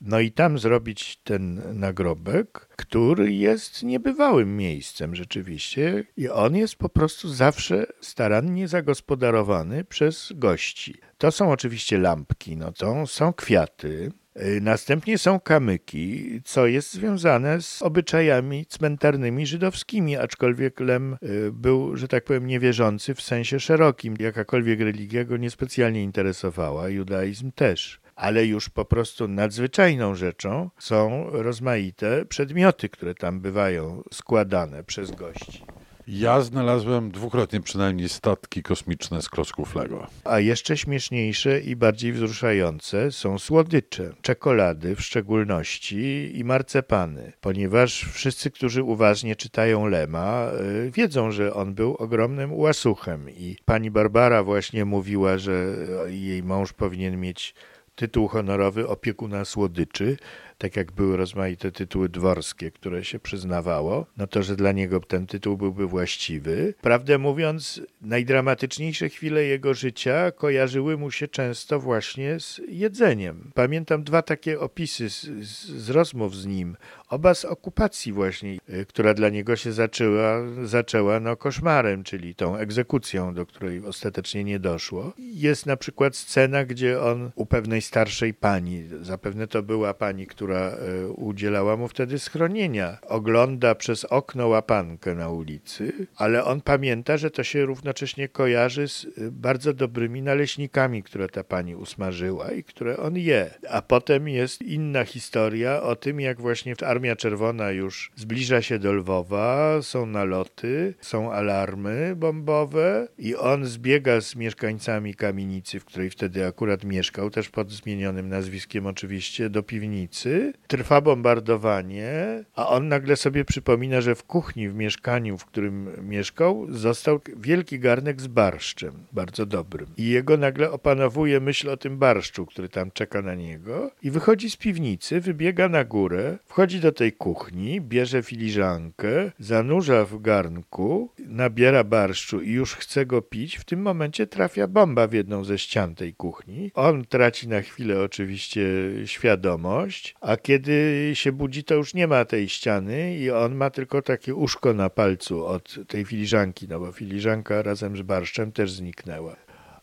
No 0.00 0.20
i 0.20 0.32
tam 0.32 0.58
zrobić 0.58 1.16
ten 1.24 1.62
nagrobek, 1.78 2.68
który 2.76 3.32
jest 3.32 3.82
niebywałym 3.82 4.56
miejscem 4.56 5.14
rzeczywiście 5.14 6.04
i 6.16 6.28
on 6.28 6.56
jest 6.56 6.76
po 6.76 6.88
prostu 6.88 7.28
zawsze 7.28 7.86
starannie 8.00 8.68
zagospodarowany 8.68 9.84
przez 9.84 10.32
gości. 10.34 10.94
To 11.18 11.32
są 11.32 11.50
oczywiście 11.50 11.98
lampki, 11.98 12.56
no 12.56 12.72
to 12.72 13.06
są 13.06 13.32
kwiaty, 13.32 14.12
y, 14.36 14.60
Następnie 14.60 15.18
są 15.18 15.40
kamyki, 15.40 16.40
co 16.44 16.66
jest 16.66 16.92
związane 16.92 17.62
z 17.62 17.82
obyczajami 17.82 18.66
cmentarnymi 18.66 19.46
żydowskimi, 19.46 20.16
aczkolwiek 20.16 20.80
Lem 20.80 21.16
y, 21.22 21.52
był, 21.52 21.96
że 21.96 22.08
tak 22.08 22.24
powiem, 22.24 22.46
niewierzący 22.46 23.14
w 23.14 23.22
sensie 23.22 23.60
szerokim. 23.60 24.14
Jakakolwiek 24.18 24.80
religia 24.80 25.24
go 25.24 25.36
niespecjalnie 25.36 26.02
interesowała, 26.02 26.88
judaizm 26.88 27.52
też 27.52 28.00
ale 28.18 28.46
już 28.46 28.68
po 28.68 28.84
prostu 28.84 29.28
nadzwyczajną 29.28 30.14
rzeczą 30.14 30.70
są 30.78 31.26
rozmaite 31.30 32.24
przedmioty, 32.24 32.88
które 32.88 33.14
tam 33.14 33.40
bywają 33.40 34.02
składane 34.12 34.84
przez 34.84 35.10
gości. 35.10 35.64
Ja 36.10 36.40
znalazłem 36.40 37.10
dwukrotnie 37.10 37.60
przynajmniej 37.60 38.08
statki 38.08 38.62
kosmiczne 38.62 39.22
z 39.22 39.28
klocków 39.28 39.74
Lego. 39.74 40.06
A 40.24 40.40
jeszcze 40.40 40.76
śmieszniejsze 40.76 41.60
i 41.60 41.76
bardziej 41.76 42.12
wzruszające 42.12 43.12
są 43.12 43.38
słodycze, 43.38 44.12
czekolady 44.22 44.96
w 44.96 45.00
szczególności 45.00 46.32
i 46.38 46.44
marcepany, 46.44 47.32
ponieważ 47.40 48.04
wszyscy, 48.12 48.50
którzy 48.50 48.82
uważnie 48.82 49.36
czytają 49.36 49.86
Lema, 49.86 50.50
y, 50.86 50.90
wiedzą, 50.90 51.30
że 51.30 51.54
on 51.54 51.74
był 51.74 51.94
ogromnym 51.94 52.52
łasuchem 52.54 53.30
i 53.30 53.56
pani 53.64 53.90
Barbara 53.90 54.42
właśnie 54.42 54.84
mówiła, 54.84 55.38
że 55.38 55.74
jej 56.06 56.42
mąż 56.42 56.72
powinien 56.72 57.20
mieć 57.20 57.54
tytuł 57.98 58.28
honorowy 58.28 58.88
opiekuna 58.88 59.44
słodyczy, 59.44 60.16
tak 60.58 60.76
jak 60.76 60.92
były 60.92 61.16
rozmaite 61.16 61.72
tytuły 61.72 62.08
dworskie, 62.08 62.70
które 62.70 63.04
się 63.04 63.18
przyznawało, 63.18 64.06
no 64.16 64.26
to, 64.26 64.42
że 64.42 64.56
dla 64.56 64.72
niego 64.72 65.00
ten 65.00 65.26
tytuł 65.26 65.56
byłby 65.56 65.86
właściwy. 65.86 66.74
Prawdę 66.80 67.18
mówiąc, 67.18 67.80
najdramatyczniejsze 68.00 69.08
chwile 69.08 69.44
jego 69.44 69.74
życia 69.74 70.30
kojarzyły 70.30 70.96
mu 70.96 71.10
się 71.10 71.28
często 71.28 71.80
właśnie 71.80 72.40
z 72.40 72.60
jedzeniem. 72.68 73.50
Pamiętam 73.54 74.04
dwa 74.04 74.22
takie 74.22 74.60
opisy 74.60 75.10
z, 75.10 75.22
z, 75.46 75.90
rozmów 75.90 76.36
z 76.36 76.46
nim, 76.46 76.76
oba 77.08 77.34
z 77.34 77.44
okupacji 77.44 78.12
właśnie, 78.12 78.58
y, 78.68 78.86
która 78.86 79.14
dla 79.14 79.28
niego 79.28 79.56
się 79.56 79.72
zaczęła, 79.72 80.40
zaczęła 80.64 81.20
no 81.20 81.36
koszmarem, 81.36 82.04
czyli 82.04 82.34
tą 82.34 82.56
egzekucją, 82.56 83.34
do 83.34 83.46
której 83.46 83.86
ostatecznie 83.86 84.44
nie 84.44 84.58
doszło. 84.58 85.12
Jest 85.18 85.66
na 85.66 85.76
przykład 85.76 86.16
scena, 86.16 86.64
gdzie 86.64 87.00
on 87.02 87.30
u 87.34 87.46
pewnej 87.46 87.82
starszej 87.82 88.34
pani, 88.34 88.84
zapewne 89.00 89.46
to 89.46 89.62
była 89.62 89.94
pani, 89.94 90.26
która 90.26 90.47
która 90.48 90.70
e, 90.70 91.08
udzielała 91.08 91.76
mu 91.76 91.88
wtedy 91.88 92.18
schronienia. 92.18 92.98
Ogląda 93.08 93.74
przez 93.74 94.04
okno 94.04 94.48
łapankę 94.48 95.14
na 95.14 95.28
ulicy, 95.30 95.92
ale 96.16 96.44
on 96.44 96.60
pamięta, 96.60 97.16
że 97.16 97.30
to 97.30 97.44
się 97.44 97.64
równocześnie 97.64 98.28
kojarzy 98.28 98.88
z 98.88 99.04
e, 99.04 99.08
bardzo 99.30 99.72
dobrymi 99.72 100.22
naleśnikami, 100.22 101.02
które 101.02 101.28
ta 101.28 101.44
pani 101.44 101.76
usmażyła 101.76 102.50
i 102.50 102.64
które 102.64 102.96
on 102.96 103.16
je. 103.16 103.50
A 103.70 103.82
potem 103.82 104.28
jest 104.28 104.62
inna 104.62 105.04
historia 105.04 105.82
o 105.82 105.96
tym, 105.96 106.20
jak 106.20 106.40
właśnie 106.40 106.74
Armia 106.86 107.16
Czerwona 107.16 107.70
już 107.70 108.12
zbliża 108.16 108.62
się 108.62 108.78
do 108.78 108.92
Lwowa, 108.92 109.82
są 109.82 110.06
naloty, 110.06 110.94
są 111.00 111.32
alarmy 111.32 112.16
bombowe 112.16 113.08
i 113.18 113.36
on 113.36 113.64
zbiega 113.64 114.20
z 114.20 114.36
mieszkańcami 114.36 115.14
kamienicy, 115.14 115.80
w 115.80 115.84
której 115.84 116.10
wtedy 116.10 116.46
akurat 116.46 116.84
mieszkał, 116.84 117.30
też 117.30 117.48
pod 117.48 117.70
zmienionym 117.70 118.28
nazwiskiem 118.28 118.86
oczywiście, 118.86 119.50
do 119.50 119.62
piwnicy 119.62 120.37
trwa 120.66 121.00
bombardowanie, 121.00 122.44
a 122.54 122.68
on 122.68 122.88
nagle 122.88 123.16
sobie 123.16 123.44
przypomina, 123.44 124.00
że 124.00 124.14
w 124.14 124.24
kuchni, 124.24 124.68
w 124.68 124.74
mieszkaniu, 124.74 125.38
w 125.38 125.44
którym 125.44 126.08
mieszkał, 126.08 126.66
został 126.68 127.20
wielki 127.36 127.78
garnek 127.78 128.20
z 128.20 128.26
barszczem, 128.26 128.92
bardzo 129.12 129.46
dobrym. 129.46 129.86
I 129.96 130.08
jego 130.08 130.36
nagle 130.36 130.70
opanowuje 130.70 131.40
myśl 131.40 131.70
o 131.70 131.76
tym 131.76 131.98
barszczu, 131.98 132.46
który 132.46 132.68
tam 132.68 132.90
czeka 132.90 133.22
na 133.22 133.34
niego 133.34 133.90
i 134.02 134.10
wychodzi 134.10 134.50
z 134.50 134.56
piwnicy, 134.56 135.20
wybiega 135.20 135.68
na 135.68 135.84
górę, 135.84 136.38
wchodzi 136.46 136.80
do 136.80 136.92
tej 136.92 137.12
kuchni, 137.12 137.80
bierze 137.80 138.22
filiżankę, 138.22 139.32
zanurza 139.38 140.04
w 140.04 140.20
garnku, 140.20 141.10
nabiera 141.18 141.84
barszczu 141.84 142.40
i 142.40 142.50
już 142.50 142.74
chce 142.74 143.06
go 143.06 143.22
pić. 143.22 143.56
W 143.56 143.64
tym 143.64 143.82
momencie 143.82 144.26
trafia 144.26 144.66
bomba 144.66 145.06
w 145.06 145.12
jedną 145.12 145.44
ze 145.44 145.58
ścian 145.58 145.94
tej 145.94 146.14
kuchni. 146.14 146.70
On 146.74 147.04
traci 147.04 147.48
na 147.48 147.60
chwilę 147.60 148.02
oczywiście 148.02 148.66
świadomość, 149.04 150.14
a 150.28 150.36
kiedy 150.36 151.10
się 151.14 151.32
budzi, 151.32 151.64
to 151.64 151.74
już 151.74 151.94
nie 151.94 152.06
ma 152.06 152.24
tej 152.24 152.48
ściany 152.48 153.16
i 153.16 153.30
on 153.30 153.54
ma 153.54 153.70
tylko 153.70 154.02
takie 154.02 154.34
uszko 154.34 154.74
na 154.74 154.90
palcu 154.90 155.46
od 155.46 155.78
tej 155.86 156.04
filiżanki, 156.04 156.66
no 156.68 156.80
bo 156.80 156.92
filiżanka 156.92 157.62
razem 157.62 157.96
z 157.96 158.02
barszczem 158.02 158.52
też 158.52 158.72
zniknęła. 158.72 159.36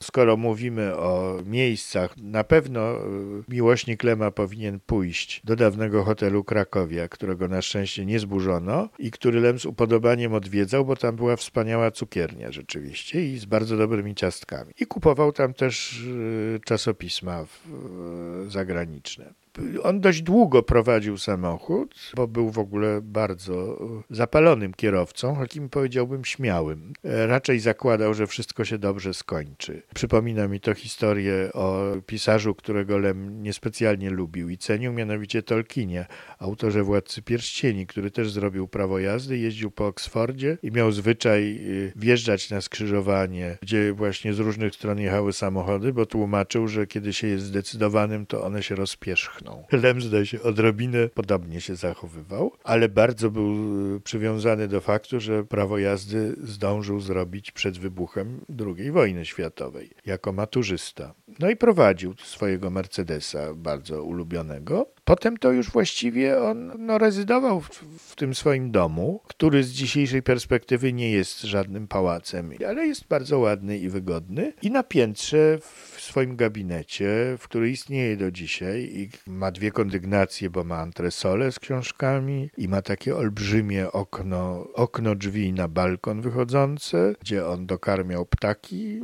Skoro 0.03 0.37
mówimy 0.37 0.95
o 0.95 1.39
miejscach, 1.45 2.17
na 2.17 2.43
pewno 2.43 2.95
y, 2.95 3.01
miłośnik 3.49 4.03
Lema 4.03 4.31
powinien 4.31 4.79
pójść 4.79 5.41
do 5.43 5.55
dawnego 5.55 6.03
hotelu 6.03 6.43
Krakowia, 6.43 7.07
którego 7.07 7.47
na 7.47 7.61
szczęście 7.61 8.05
nie 8.05 8.19
zburzono 8.19 8.89
i 8.99 9.11
który 9.11 9.39
Lem 9.39 9.59
z 9.59 9.65
upodobaniem 9.65 10.33
odwiedzał, 10.33 10.85
bo 10.85 10.95
tam 10.95 11.15
była 11.15 11.35
wspaniała 11.35 11.91
cukiernia 11.91 12.51
rzeczywiście 12.51 13.33
i 13.33 13.37
z 13.37 13.45
bardzo 13.45 13.77
dobrymi 13.77 14.15
ciastkami. 14.15 14.73
I 14.79 14.85
kupował 14.85 15.31
tam 15.31 15.53
też 15.53 16.01
y, 16.01 16.59
czasopisma 16.65 17.41
y, 17.41 18.49
zagraniczne 18.49 19.44
on 19.83 19.99
dość 19.99 20.21
długo 20.21 20.63
prowadził 20.63 21.17
samochód, 21.17 21.95
bo 22.15 22.27
był 22.27 22.49
w 22.49 22.59
ogóle 22.59 23.01
bardzo 23.01 23.79
zapalonym 24.09 24.73
kierowcą, 24.73 25.35
takim 25.35 25.69
powiedziałbym 25.69 26.25
śmiałym. 26.25 26.93
Raczej 27.03 27.59
zakładał, 27.59 28.13
że 28.13 28.27
wszystko 28.27 28.65
się 28.65 28.77
dobrze 28.77 29.13
skończy. 29.13 29.81
Przypomina 29.93 30.47
mi 30.47 30.59
to 30.59 30.73
historię 30.73 31.49
o 31.53 31.81
pisarzu, 32.05 32.55
którego 32.55 32.97
Lem 32.97 33.43
niespecjalnie 33.43 34.09
lubił 34.09 34.49
i 34.49 34.57
cenił, 34.57 34.93
mianowicie 34.93 35.43
Tolkienie, 35.43 36.05
autorze 36.39 36.83
Władcy 36.83 37.21
Pierścieni, 37.21 37.87
który 37.87 38.11
też 38.11 38.31
zrobił 38.31 38.67
prawo 38.67 38.99
jazdy, 38.99 39.37
jeździł 39.37 39.71
po 39.71 39.87
Oksfordzie 39.87 40.57
i 40.63 40.71
miał 40.71 40.91
zwyczaj 40.91 41.57
y, 41.61 41.93
wjeżdżać 41.95 42.49
na 42.49 42.61
skrzyżowanie, 42.61 43.57
gdzie 43.61 43.93
właśnie 43.93 44.33
z 44.33 44.39
różnych 44.39 44.75
stron 44.75 44.99
jechały 44.99 45.33
samochody, 45.33 45.93
bo 45.93 46.05
tłumaczył, 46.05 46.67
że 46.67 46.87
kiedy 46.87 47.13
się 47.13 47.27
jest 47.27 47.45
zdecydowanym, 47.45 48.25
to 48.25 48.43
one 48.43 48.63
się 48.63 48.75
rozpierzchną. 48.75 49.44
Lem, 49.71 50.01
zdaje 50.01 50.25
się, 50.25 50.41
odrobinę 50.41 51.09
podobnie 51.09 51.61
się 51.61 51.75
zachowywał, 51.75 52.51
ale 52.63 52.89
bardzo 52.89 53.31
był 53.31 53.95
y, 53.95 54.01
przywiązany 54.01 54.67
do 54.67 54.81
faktu, 54.81 55.19
że 55.19 55.43
prawo 55.43 55.77
jazdy 55.77 56.35
zdążył 56.43 56.99
zrobić 56.99 57.51
przed 57.51 57.77
wybuchem 57.77 58.41
II 58.65 58.91
wojny 58.91 59.25
światowej 59.25 59.89
jako 60.05 60.31
maturzysta. 60.31 61.13
No 61.39 61.49
i 61.49 61.55
prowadził 61.55 62.13
swojego 62.23 62.69
Mercedesa, 62.69 63.53
bardzo 63.53 64.03
ulubionego. 64.03 64.95
Potem 65.05 65.37
to 65.37 65.51
już 65.51 65.69
właściwie 65.69 66.41
on 66.41 66.71
no, 66.79 66.97
rezydował 66.97 67.61
w, 67.61 67.69
w, 67.97 68.15
tym 68.15 68.35
swoim 68.35 68.71
domu, 68.71 69.21
który 69.27 69.63
z 69.63 69.71
dzisiejszej 69.71 70.23
perspektywy 70.23 70.93
nie 70.93 71.11
jest 71.11 71.41
żadnym 71.41 71.87
pałacem, 71.87 72.51
ale 72.67 72.87
jest 72.87 73.07
bardzo 73.07 73.39
ładny 73.39 73.77
i 73.77 73.89
wygodny. 73.89 74.53
I 74.61 74.71
na 74.71 74.83
piętrze 74.83 75.57
w 75.61 75.94
swoim 76.05 76.35
gabinecie, 76.35 77.35
w 77.37 77.43
który 77.43 77.69
istnieje 77.69 78.17
do 78.17 78.31
dzisiaj 78.31 78.89
i 78.93 79.09
ma 79.27 79.51
dwie 79.51 79.71
kondygnacje, 79.71 80.49
bo 80.49 80.63
ma 80.63 80.77
antresolę 80.77 81.51
z 81.51 81.59
książkami 81.59 82.49
i 82.57 82.67
ma 82.67 82.81
takie 82.81 83.15
olbrzymie 83.15 83.91
okno, 83.91 84.67
okno 84.73 85.15
drzwi 85.15 85.53
na 85.53 85.67
balkon 85.67 86.21
wychodzące, 86.21 87.15
gdzie 87.21 87.47
on 87.47 87.65
dokarmiał 87.65 88.25
ptaki. 88.25 89.01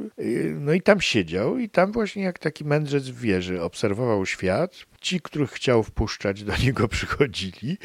No 0.59 0.73
i 0.73 0.81
tam 0.81 1.01
siedział 1.01 1.57
i 1.57 1.69
tam 1.69 1.91
właśnie 1.91 2.23
jak 2.23 2.39
taki 2.39 2.65
mędrzec 2.65 3.09
w 3.09 3.21
wieży 3.21 3.61
obserwował 3.61 4.25
świat, 4.25 4.90
Ci, 5.01 5.21
których 5.21 5.51
chciał 5.51 5.83
wpuszczać, 5.83 6.43
do 6.43 6.57
niego 6.57 6.87
przychodzili. 6.87 7.77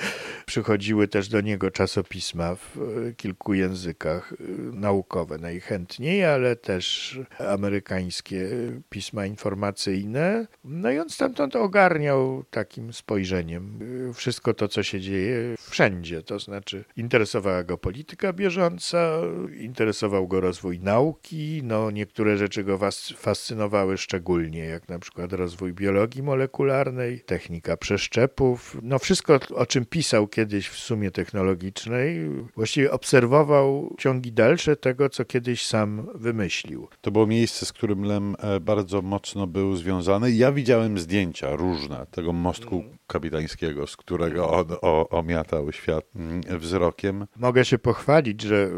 Przychodziły 0.46 1.09
też 1.09 1.29
do 1.29 1.40
niego 1.40 1.70
czasopisma 1.70 2.55
w 2.55 2.79
e, 3.09 3.12
kilku 3.12 3.55
językach 3.55 4.33
e, 4.33 4.37
naukowe 4.76 5.38
najchętniej, 5.38 6.24
ale 6.24 6.57
też 6.57 7.18
amerykańskie 7.38 8.48
pisma 8.88 9.26
informacyjne. 9.26 10.46
No 10.64 10.90
i 10.90 10.98
on 10.98 11.11
stamtąd 11.11 11.57
ogarniał 11.57 12.44
takim 12.50 12.92
spojrzeniem 12.92 13.79
wszystko 14.14 14.55
to, 14.55 14.68
co 14.68 14.83
się 14.83 15.00
dzieje 15.00 15.55
wszędzie. 15.70 16.22
To 16.22 16.38
znaczy 16.38 16.85
interesowała 16.96 17.64
go 17.64 17.79
polityka 17.79 18.33
bieżąca, 18.33 19.11
interesował 19.59 20.29
go 20.29 20.40
rozwój 20.40 20.81
nauki, 20.81 21.61
no 21.64 21.90
niektóre 21.90 22.37
rzeczy 22.37 22.64
go 22.64 22.79
fascynowały 23.16 23.98
szczególnie, 23.98 24.64
jak 24.64 24.88
na 24.88 24.98
przykład 24.98 25.33
rozwój 25.33 25.72
biologii 25.72 26.22
molekularnej, 26.22 27.06
technika 27.27 27.77
przeszczepów, 27.77 28.77
no 28.83 28.99
wszystko, 28.99 29.38
o 29.55 29.66
czym 29.66 29.87
pisał 29.87 30.29
kiedyś 30.29 30.69
w 30.69 30.79
sumie 30.79 31.11
technologicznej, 31.11 32.31
właściwie 32.55 32.92
obserwował 32.92 33.95
ciągi 33.99 34.33
dalsze 34.33 34.77
tego, 34.77 35.09
co 35.09 35.25
kiedyś 35.25 35.66
sam 35.66 36.07
wymyślił. 36.14 36.88
To 37.01 37.11
było 37.11 37.27
miejsce, 37.27 37.66
z 37.66 37.73
którym 37.73 38.03
Lem 38.03 38.37
e, 38.38 38.61
bardzo 38.61 39.03
mocno 39.03 39.47
był 39.47 39.77
związany. 39.77 40.33
Ja 40.33 40.53
widziałem 40.53 40.99
zdjęcia 40.99 41.57
różne 41.57 42.07
tego 42.11 42.33
mostku 42.33 42.81
mm. 42.81 42.99
kapitańskiego, 43.07 43.87
z 43.87 43.97
którego 43.97 44.51
on 44.51 44.66
o, 44.83 45.09
omiatał 45.09 45.73
świat 45.73 46.05
mm, 46.16 46.40
wzrokiem. 46.59 47.27
Mogę 47.37 47.64
się 47.64 47.79
pochwalić, 47.79 48.42
że 48.42 48.71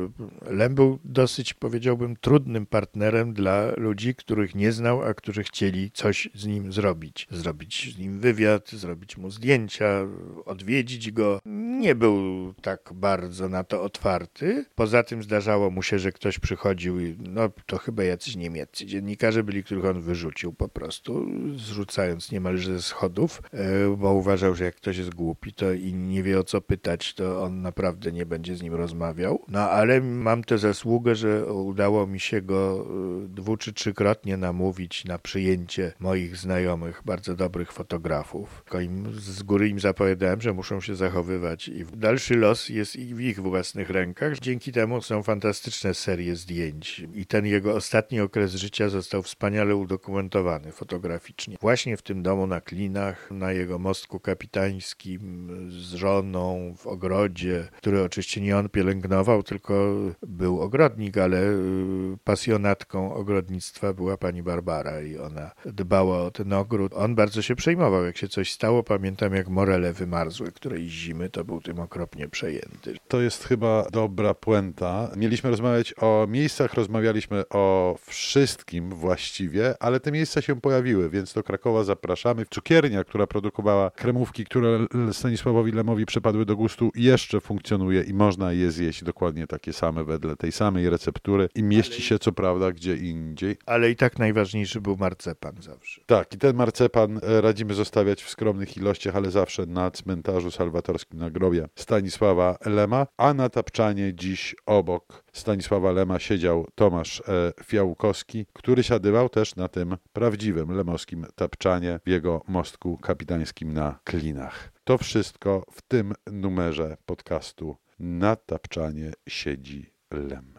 Lem 0.51 0.75
był 0.75 0.99
dosyć, 1.05 1.55
powiedziałbym, 1.55 2.17
trudnym 2.17 2.67
partnerem 2.67 3.33
dla 3.33 3.73
ludzi, 3.77 4.15
których 4.15 4.55
nie 4.55 4.73
znał, 4.73 5.03
a 5.03 5.15
którzy 5.15 5.43
chcieli 5.43 5.91
coś 5.91 6.29
z 6.35 6.47
nim 6.47 6.73
zrobić. 6.73 7.27
Zrobić 7.31 7.95
z 7.95 7.99
nim 7.99 8.18
wywiad, 8.19 8.71
zrobić 8.71 9.17
mu 9.17 9.31
zdjęcia, 9.31 10.07
odwiedzić 10.45 11.11
go. 11.11 11.41
Nie 11.79 11.95
był 11.95 12.55
tak 12.63 12.91
bardzo 12.95 13.49
na 13.49 13.65
to 13.65 13.83
otwarty. 13.83 14.65
Poza 14.75 15.03
tym 15.03 15.23
zdarzało 15.23 15.71
mu 15.71 15.83
się, 15.83 15.99
że 15.99 16.13
ktoś 16.13 16.39
przychodził 16.39 16.97
no 17.19 17.51
to 17.67 17.79
chyba 17.79 18.05
jacyś 18.05 18.37
niemieccy 18.37 18.87
dziennikarze 18.87 19.43
byli, 19.43 19.65
których 19.65 19.85
on 19.85 20.01
wyrzucił 20.01 20.53
po 20.53 20.69
prostu, 20.69 21.27
zrzucając 21.57 22.33
niemalże 22.33 22.73
ze 22.73 22.83
schodów, 22.83 23.43
e, 23.53 23.97
bo 23.97 24.13
uważał, 24.13 24.55
że 24.55 24.65
jak 24.65 24.77
ktoś 24.77 24.97
jest 24.97 25.15
głupi 25.15 25.53
to 25.53 25.73
i 25.73 25.95
nie 25.95 26.23
wie 26.23 26.39
o 26.39 26.45
co 26.45 26.61
pytać, 26.61 27.15
to 27.15 27.43
on 27.43 27.63
naprawdę 27.63 28.13
nie 28.13 28.27
będzie 28.27 28.57
z 28.57 28.63
nim 28.63 28.75
rozmawiał. 28.75 29.45
No 29.49 29.61
ale 29.61 30.01
mam 30.01 30.45
tę 30.45 30.59
zasługę, 30.59 31.15
że 31.15 31.47
udało 31.47 32.07
mi 32.07 32.21
się 32.21 32.43
go 32.43 32.87
e, 33.25 33.29
dwu 33.29 33.57
czy 33.57 33.73
trzykrotnie 33.73 34.37
namówić 34.37 35.05
na 35.05 35.19
przyjęcie 35.19 35.93
moich 35.99 36.37
znajomych, 36.37 37.03
bardzo 37.05 37.35
dobrych 37.35 37.73
fotografów. 37.73 38.65
Im 38.83 39.13
z 39.13 39.43
góry 39.43 39.69
im 39.69 39.81
zapowiadałem, 39.81 40.41
że 40.41 40.53
muszą 40.53 40.81
się 40.81 40.97
zachowywać 40.97 41.68
i 41.69 41.85
dalszy 41.97 42.37
los 42.37 42.69
jest 42.69 42.97
w 42.97 43.21
ich 43.21 43.41
własnych 43.41 43.91
rękach. 43.91 44.39
Dzięki 44.39 44.73
temu 44.73 45.03
są 45.03 45.23
fantastyczne 45.23 45.95
serie 45.95 46.37
zdjęć 46.37 47.03
i 47.15 47.27
ten 47.27 47.47
jego 47.47 47.75
ostatni 47.75 48.21
okres 48.21 48.55
życia 48.55 48.89
został 48.89 49.23
wspaniale 49.23 49.77
udokumentowany 49.77 50.73
fotograficznie. 50.73 51.57
Właśnie 51.61 51.97
w 51.97 52.03
tym 52.03 52.23
domu 52.23 52.47
na 52.47 52.61
Klinach, 52.61 53.31
na 53.31 53.53
jego 53.53 53.79
mostku 53.79 54.21
kapitańskim 54.21 55.49
z 55.71 55.95
żoną 55.95 56.75
w 56.79 56.87
ogrodzie, 56.87 57.69
który 57.77 58.03
oczywiście 58.03 58.41
nie 58.41 58.57
on 58.57 58.69
pielęgnował, 58.69 59.43
tylko 59.43 59.95
był 60.23 60.61
ogrodnik, 60.61 61.19
ale 61.19 61.43
y, 61.43 62.19
pasjonatką 62.25 63.15
ogrodnictwa 63.15 63.93
była 63.93 64.17
pani 64.17 64.43
Barbara 64.43 65.03
i 65.03 65.19
ona 65.19 65.51
dbała 65.67 66.23
o 66.23 66.31
ten 66.31 66.53
ogród. 66.53 66.95
On 66.95 67.15
bardzo 67.15 67.43
się 67.43 67.57
przejmował, 67.57 68.05
jak 68.05 68.17
się 68.17 68.29
coś 68.29 68.53
stało. 68.53 68.83
Pamiętam, 68.83 69.35
jak 69.35 69.49
morele 69.49 69.93
wymarzły 69.93 70.53
którejś 70.53 70.93
zimy, 70.93 71.31
to 71.31 71.45
był 71.45 71.58
tym 71.61 71.81
okropnie 71.81 72.29
przejęty. 72.29 72.97
To 73.09 73.21
jest 73.21 73.45
chyba 73.45 73.87
dobra 73.93 74.35
puenta. 74.35 75.11
Mieliśmy 75.17 75.51
rozmawiać 75.51 75.95
o 76.01 76.27
miejscach, 76.29 76.75
rozmawialiśmy 76.75 77.49
o 77.49 77.97
wszystkim 78.07 78.91
właściwie, 78.91 79.75
ale 79.83 80.01
te 80.01 80.13
miejsca 80.13 80.43
się 80.43 80.61
pojawiły, 80.61 81.11
więc 81.11 81.33
do 81.33 81.43
Krakowa 81.43 81.85
zapraszamy. 81.85 82.47
Cukiernia, 82.51 83.05
która 83.05 83.27
produkowała 83.27 83.91
kremówki, 83.91 84.45
które 84.45 84.87
Stanisławowi 85.13 85.73
Lemowi 85.73 86.07
przypadły 86.07 86.45
do 86.45 86.57
gustu, 86.57 86.91
jeszcze 86.95 87.41
funkcjonuje 87.41 88.03
i 88.03 88.15
można 88.15 88.53
je 88.53 88.71
zjeść 88.71 89.05
dokładnie 89.05 89.47
takie 89.47 89.73
same 89.73 90.05
wedle 90.05 90.37
tej 90.37 90.53
samej 90.53 90.91
receptury 90.91 91.49
i 91.55 91.63
mieści 91.63 92.03
się 92.03 92.19
co 92.19 92.33
prawda 92.33 92.73
gdzie 92.73 92.97
indziej. 92.97 93.57
Ale 93.67 93.91
i 93.91 93.97
tak 93.97 94.19
najważniejszy 94.19 94.81
był 94.81 94.97
marcepan 94.97 95.53
zawsze. 95.61 96.01
Tak, 96.07 96.35
i 96.35 96.39
ten 96.39 96.57
marcepan 96.57 97.21
e, 97.23 97.41
radzimy 97.41 97.75
zostawiać 97.75 98.23
w 98.23 98.31
skromnych 98.31 98.77
ilościach, 98.77 99.17
ale 99.17 99.31
zawsze 99.31 99.67
na 99.67 99.91
cmentarzu 99.91 100.51
salwatorskim 100.51 101.19
na 101.19 101.31
grobie 101.31 101.48
Stanisława 101.75 102.59
Lema, 102.67 103.07
a 103.17 103.35
na 103.35 103.49
tapczanie 103.49 104.15
dziś 104.15 104.57
obok 104.67 105.25
Stanisława 105.33 105.93
Lema 105.93 106.19
siedział 106.19 106.67
Tomasz 106.75 107.21
e, 107.21 107.53
Fiałkowski, 107.65 108.47
który 108.53 108.83
siadywał 108.83 109.29
też 109.29 109.57
na 109.57 109.69
tym 109.69 109.97
prawdziwym 110.13 110.71
lemowskim 110.71 111.27
tapczanie 111.35 112.01
w 112.07 112.09
jego 112.09 112.43
mostku 112.49 112.99
kapitańskim 112.99 113.73
na 113.73 113.99
Klinach. 114.05 114.73
To 114.85 114.99
wszystko 114.99 115.65
w 115.71 115.83
tym 115.83 116.15
numerze 116.33 116.97
podcastu 117.07 117.77
na 117.99 118.37
tapczanie 118.37 119.13
siedzi 119.29 119.93
Lem. 120.11 120.55